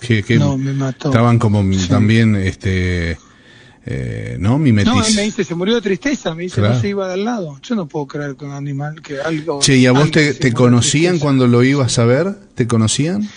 Que, 0.00 0.24
que 0.24 0.38
No, 0.40 0.58
me 0.58 0.72
mató. 0.72 1.10
estaban 1.10 1.38
como 1.38 1.62
Sí. 1.72 1.86
también 1.88 2.34
este 2.34 3.16
eh, 3.86 4.36
no 4.40 4.50
No, 4.50 4.58
mimetiz. 4.58 4.92
él 5.08 5.14
me 5.14 5.22
dice, 5.22 5.44
se 5.44 5.54
murió 5.54 5.76
de 5.76 5.82
tristeza, 5.82 6.34
me 6.34 6.42
dice, 6.42 6.56
Claro. 6.56 6.74
no 6.74 6.80
se 6.80 6.88
iba 6.88 7.06
de 7.06 7.14
al 7.14 7.24
lado. 7.24 7.60
Yo 7.62 7.76
no 7.76 7.86
puedo 7.86 8.06
creer 8.08 8.34
que 8.34 8.44
un 8.44 8.52
animal, 8.52 9.00
que 9.00 9.20
algo... 9.20 9.60
Che, 9.60 9.76
¿y 9.76 9.86
a 9.86 9.92
vos 9.92 10.10
te, 10.10 10.52
conocían 10.52 11.18
cuando 11.20 11.46
lo 11.46 11.62
ibas 11.62 11.98
a 12.00 12.04
ver? 12.06 12.34
¿Te 12.56 12.66
conocían? 12.66 13.28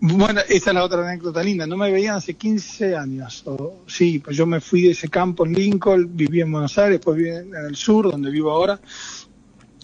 Bueno, 0.00 0.40
esa 0.48 0.70
es 0.70 0.74
la 0.74 0.84
otra 0.84 1.06
anécdota 1.08 1.42
linda. 1.42 1.66
No 1.66 1.76
me 1.76 1.90
veían 1.90 2.16
hace 2.16 2.34
15 2.34 2.96
años. 2.96 3.42
O, 3.46 3.82
sí, 3.88 4.20
pues 4.20 4.36
yo 4.36 4.46
me 4.46 4.60
fui 4.60 4.82
de 4.82 4.90
ese 4.92 5.08
campo 5.08 5.44
en 5.44 5.54
Lincoln, 5.54 6.16
viví 6.16 6.40
en 6.40 6.52
Buenos 6.52 6.78
Aires, 6.78 6.98
después 6.98 7.16
viví 7.16 7.30
en 7.30 7.52
el 7.54 7.74
sur, 7.74 8.10
donde 8.10 8.30
vivo 8.30 8.50
ahora, 8.52 8.80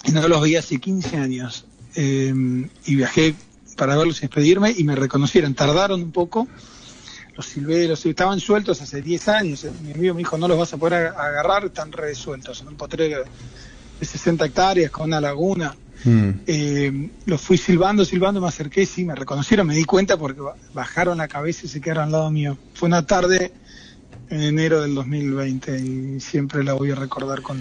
y 0.04 0.12
no 0.12 0.26
los 0.28 0.40
veía 0.40 0.60
hace 0.60 0.78
15 0.78 1.16
años. 1.16 1.66
Eh, 1.96 2.32
y 2.86 2.94
viajé 2.94 3.34
para 3.76 3.96
verlos 3.96 4.18
y 4.18 4.20
despedirme 4.22 4.72
y 4.76 4.84
me 4.84 4.94
reconocieron. 4.94 5.54
Tardaron 5.54 6.00
un 6.02 6.12
poco. 6.12 6.46
Los 7.36 7.46
silveros 7.46 8.06
estaban 8.06 8.38
sueltos 8.38 8.80
hace 8.80 9.02
10 9.02 9.26
años. 9.28 9.66
Mi 9.82 9.90
amigo 9.92 10.14
me 10.14 10.18
dijo, 10.18 10.38
no 10.38 10.46
los 10.46 10.56
vas 10.56 10.72
a 10.72 10.76
poder 10.76 11.12
ag- 11.12 11.16
agarrar, 11.18 11.64
están 11.64 11.90
resueltos. 11.90 12.60
En 12.60 12.68
un 12.68 12.76
potrero 12.76 13.24
de 13.98 14.06
60 14.06 14.44
hectáreas 14.46 14.92
con 14.92 15.06
una 15.06 15.20
laguna. 15.20 15.74
Mm. 16.04 16.30
Eh, 16.46 17.10
los 17.26 17.40
fui 17.40 17.56
silbando, 17.56 18.04
silbando, 18.04 18.40
me 18.40 18.48
acerqué, 18.48 18.84
sí, 18.84 19.04
me 19.04 19.14
reconocieron, 19.14 19.66
me 19.66 19.74
di 19.74 19.84
cuenta 19.84 20.16
porque 20.16 20.40
ba- 20.40 20.56
bajaron 20.72 21.18
la 21.18 21.28
cabeza 21.28 21.62
y 21.64 21.68
se 21.68 21.80
quedaron 21.80 22.04
al 22.04 22.12
lado 22.12 22.30
mío. 22.30 22.58
Fue 22.74 22.88
una 22.88 23.06
tarde 23.06 23.52
en 24.28 24.42
enero 24.42 24.82
del 24.82 24.94
2020 24.94 25.78
y 25.80 26.20
siempre 26.20 26.64
la 26.64 26.72
voy 26.74 26.90
a 26.90 26.94
recordar 26.94 27.42
con, 27.42 27.60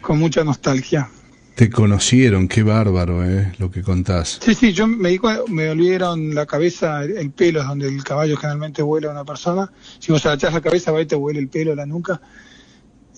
con 0.00 0.18
mucha 0.18 0.44
nostalgia. 0.44 1.08
Te 1.54 1.68
conocieron, 1.68 2.48
qué 2.48 2.62
bárbaro, 2.62 3.24
eh, 3.24 3.52
lo 3.58 3.70
que 3.70 3.82
contás. 3.82 4.38
Sí, 4.42 4.54
sí, 4.54 4.72
yo 4.72 4.86
me 4.86 5.18
me 5.48 5.68
olieron 5.68 6.34
la 6.34 6.46
cabeza, 6.46 7.04
el, 7.04 7.18
el 7.18 7.30
pelo 7.30 7.60
es 7.60 7.66
donde 7.66 7.88
el 7.88 8.02
caballo 8.02 8.36
generalmente 8.36 8.80
vuela 8.82 9.08
a 9.08 9.12
una 9.12 9.24
persona. 9.24 9.70
Si 9.98 10.10
vos 10.10 10.24
agachás 10.24 10.54
la 10.54 10.62
cabeza, 10.62 10.92
va 10.92 11.02
y 11.02 11.06
te 11.06 11.14
huele 11.14 11.38
el 11.40 11.48
pelo, 11.48 11.74
la 11.74 11.84
nuca. 11.84 12.20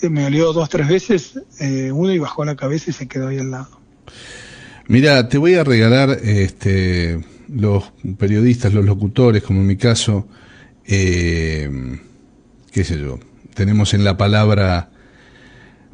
Eh, 0.02 0.08
me 0.10 0.26
olió 0.26 0.52
dos, 0.52 0.68
tres 0.68 0.88
veces, 0.88 1.40
eh, 1.60 1.92
uno 1.92 2.12
y 2.12 2.18
bajó 2.18 2.44
la 2.44 2.56
cabeza 2.56 2.90
y 2.90 2.92
se 2.92 3.06
quedó 3.06 3.28
ahí 3.28 3.38
al 3.38 3.52
lado. 3.52 3.83
Mira, 4.88 5.28
te 5.28 5.38
voy 5.38 5.54
a 5.54 5.64
regalar 5.64 6.10
este, 6.22 7.20
los 7.48 7.84
periodistas, 8.18 8.74
los 8.74 8.84
locutores, 8.84 9.42
como 9.42 9.60
en 9.60 9.66
mi 9.66 9.76
caso, 9.76 10.28
eh, 10.86 11.70
qué 12.70 12.84
sé 12.84 13.00
yo, 13.00 13.18
tenemos 13.54 13.94
en 13.94 14.04
la 14.04 14.16
palabra 14.16 14.90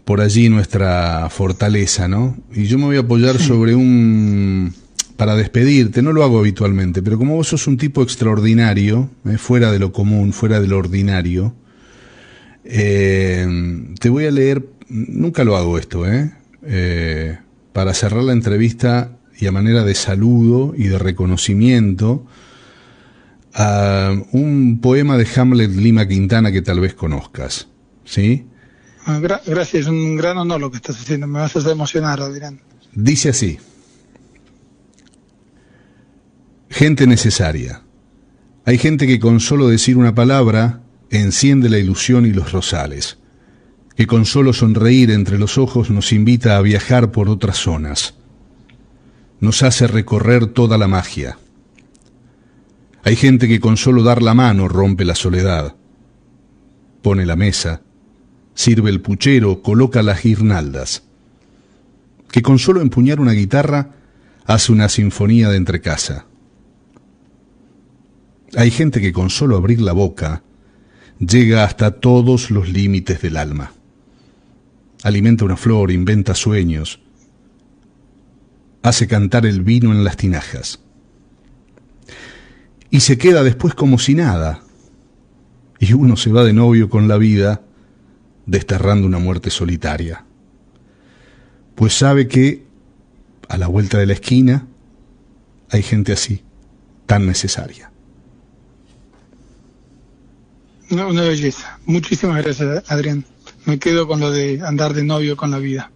por 0.04 0.20
allí 0.20 0.48
nuestra 0.48 1.28
fortaleza, 1.30 2.08
¿no? 2.08 2.36
Y 2.52 2.64
yo 2.64 2.78
me 2.78 2.86
voy 2.86 2.96
a 2.96 3.00
apoyar 3.00 3.38
sobre 3.38 3.76
un... 3.76 4.74
para 5.16 5.36
despedirte, 5.36 6.02
no 6.02 6.12
lo 6.12 6.24
hago 6.24 6.40
habitualmente, 6.40 7.00
pero 7.00 7.16
como 7.16 7.36
vos 7.36 7.48
sos 7.48 7.68
un 7.68 7.76
tipo 7.76 8.02
extraordinario, 8.02 9.08
eh, 9.24 9.38
fuera 9.38 9.70
de 9.70 9.78
lo 9.78 9.92
común, 9.92 10.32
fuera 10.32 10.60
de 10.60 10.66
lo 10.66 10.78
ordinario, 10.78 11.54
eh, 12.64 13.46
te 14.00 14.08
voy 14.08 14.26
a 14.26 14.30
leer, 14.30 14.66
nunca 14.88 15.44
lo 15.44 15.56
hago 15.56 15.78
esto, 15.78 16.10
¿eh? 16.10 16.32
Eh, 16.62 17.38
para 17.72 17.94
cerrar 17.94 18.22
la 18.24 18.32
entrevista 18.32 19.16
y 19.38 19.46
a 19.46 19.52
manera 19.52 19.84
de 19.84 19.94
saludo 19.94 20.74
y 20.76 20.88
de 20.88 20.98
reconocimiento 20.98 22.26
a 23.54 24.12
un 24.32 24.80
poema 24.80 25.16
de 25.16 25.26
Hamlet 25.36 25.70
Lima 25.72 26.06
Quintana 26.06 26.52
que 26.52 26.62
tal 26.62 26.80
vez 26.80 26.94
conozcas, 26.94 27.68
¿sí? 28.04 28.46
Ah, 29.06 29.18
gra- 29.20 29.40
gracias, 29.46 29.82
es 29.84 29.88
un 29.88 30.16
gran 30.16 30.36
honor 30.38 30.60
lo 30.60 30.70
que 30.70 30.76
estás 30.76 30.96
haciendo, 31.00 31.26
me 31.26 31.38
vas 31.40 31.56
a 31.56 31.58
hacer 31.60 31.72
emocionar, 31.72 32.20
Adrián. 32.20 32.60
Dice 32.94 33.30
así, 33.30 33.58
gente 36.68 37.06
necesaria. 37.06 37.82
Hay 38.64 38.78
gente 38.78 39.06
que 39.06 39.18
con 39.18 39.40
solo 39.40 39.68
decir 39.68 39.96
una 39.96 40.14
palabra 40.14 40.82
enciende 41.10 41.68
la 41.68 41.78
ilusión 41.78 42.26
y 42.26 42.30
los 42.32 42.52
rosales, 42.52 43.18
que 44.00 44.06
con 44.06 44.24
solo 44.24 44.54
sonreír 44.54 45.10
entre 45.10 45.38
los 45.38 45.58
ojos 45.58 45.90
nos 45.90 46.14
invita 46.14 46.56
a 46.56 46.62
viajar 46.62 47.12
por 47.12 47.28
otras 47.28 47.58
zonas, 47.58 48.14
nos 49.40 49.62
hace 49.62 49.86
recorrer 49.86 50.46
toda 50.46 50.78
la 50.78 50.88
magia. 50.88 51.36
Hay 53.04 53.14
gente 53.14 53.46
que 53.46 53.60
con 53.60 53.76
solo 53.76 54.02
dar 54.02 54.22
la 54.22 54.32
mano 54.32 54.68
rompe 54.68 55.04
la 55.04 55.14
soledad, 55.14 55.74
pone 57.02 57.26
la 57.26 57.36
mesa, 57.36 57.82
sirve 58.54 58.88
el 58.88 59.02
puchero, 59.02 59.60
coloca 59.60 60.02
las 60.02 60.22
guirnaldas 60.22 61.02
que 62.32 62.40
con 62.40 62.58
solo 62.58 62.80
empuñar 62.80 63.20
una 63.20 63.32
guitarra 63.32 63.96
hace 64.46 64.72
una 64.72 64.88
sinfonía 64.88 65.50
de 65.50 65.58
entrecasa. 65.58 66.24
Hay 68.56 68.70
gente 68.70 69.02
que 69.02 69.12
con 69.12 69.28
solo 69.28 69.58
abrir 69.58 69.82
la 69.82 69.92
boca 69.92 70.42
llega 71.18 71.64
hasta 71.64 72.00
todos 72.00 72.50
los 72.50 72.70
límites 72.70 73.20
del 73.20 73.36
alma. 73.36 73.74
Alimenta 75.02 75.44
una 75.44 75.56
flor, 75.56 75.90
inventa 75.90 76.34
sueños, 76.34 77.00
hace 78.82 79.06
cantar 79.06 79.46
el 79.46 79.62
vino 79.62 79.92
en 79.92 80.04
las 80.04 80.16
tinajas. 80.16 80.80
Y 82.90 83.00
se 83.00 83.18
queda 83.18 83.42
después 83.42 83.74
como 83.74 83.98
si 83.98 84.14
nada. 84.14 84.62
Y 85.78 85.92
uno 85.94 86.16
se 86.16 86.30
va 86.30 86.44
de 86.44 86.52
novio 86.52 86.90
con 86.90 87.08
la 87.08 87.16
vida, 87.16 87.62
desterrando 88.46 89.06
una 89.06 89.18
muerte 89.18 89.50
solitaria 89.50 90.24
pues 91.80 91.94
sabe 91.94 92.28
que 92.28 92.66
a 93.48 93.56
la 93.56 93.66
vuelta 93.66 93.96
de 93.96 94.04
la 94.04 94.12
esquina 94.12 94.66
hay 95.70 95.82
gente 95.82 96.12
así, 96.12 96.42
tan 97.06 97.24
necesaria. 97.24 97.90
Una, 100.90 101.06
una 101.06 101.22
belleza. 101.22 101.78
Muchísimas 101.86 102.44
gracias, 102.44 102.84
Adrián. 102.90 103.24
Me 103.64 103.78
quedo 103.78 104.06
con 104.06 104.20
lo 104.20 104.30
de 104.30 104.60
andar 104.64 104.94
de 104.94 105.04
novio 105.04 105.36
con 105.36 105.50
la 105.50 105.58
vida. 105.58 105.90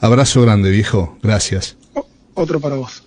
Abrazo 0.00 0.42
grande, 0.42 0.70
viejo. 0.70 1.18
Gracias. 1.22 1.76
otro 2.34 2.60
para 2.60 2.76
vos. 2.76 3.04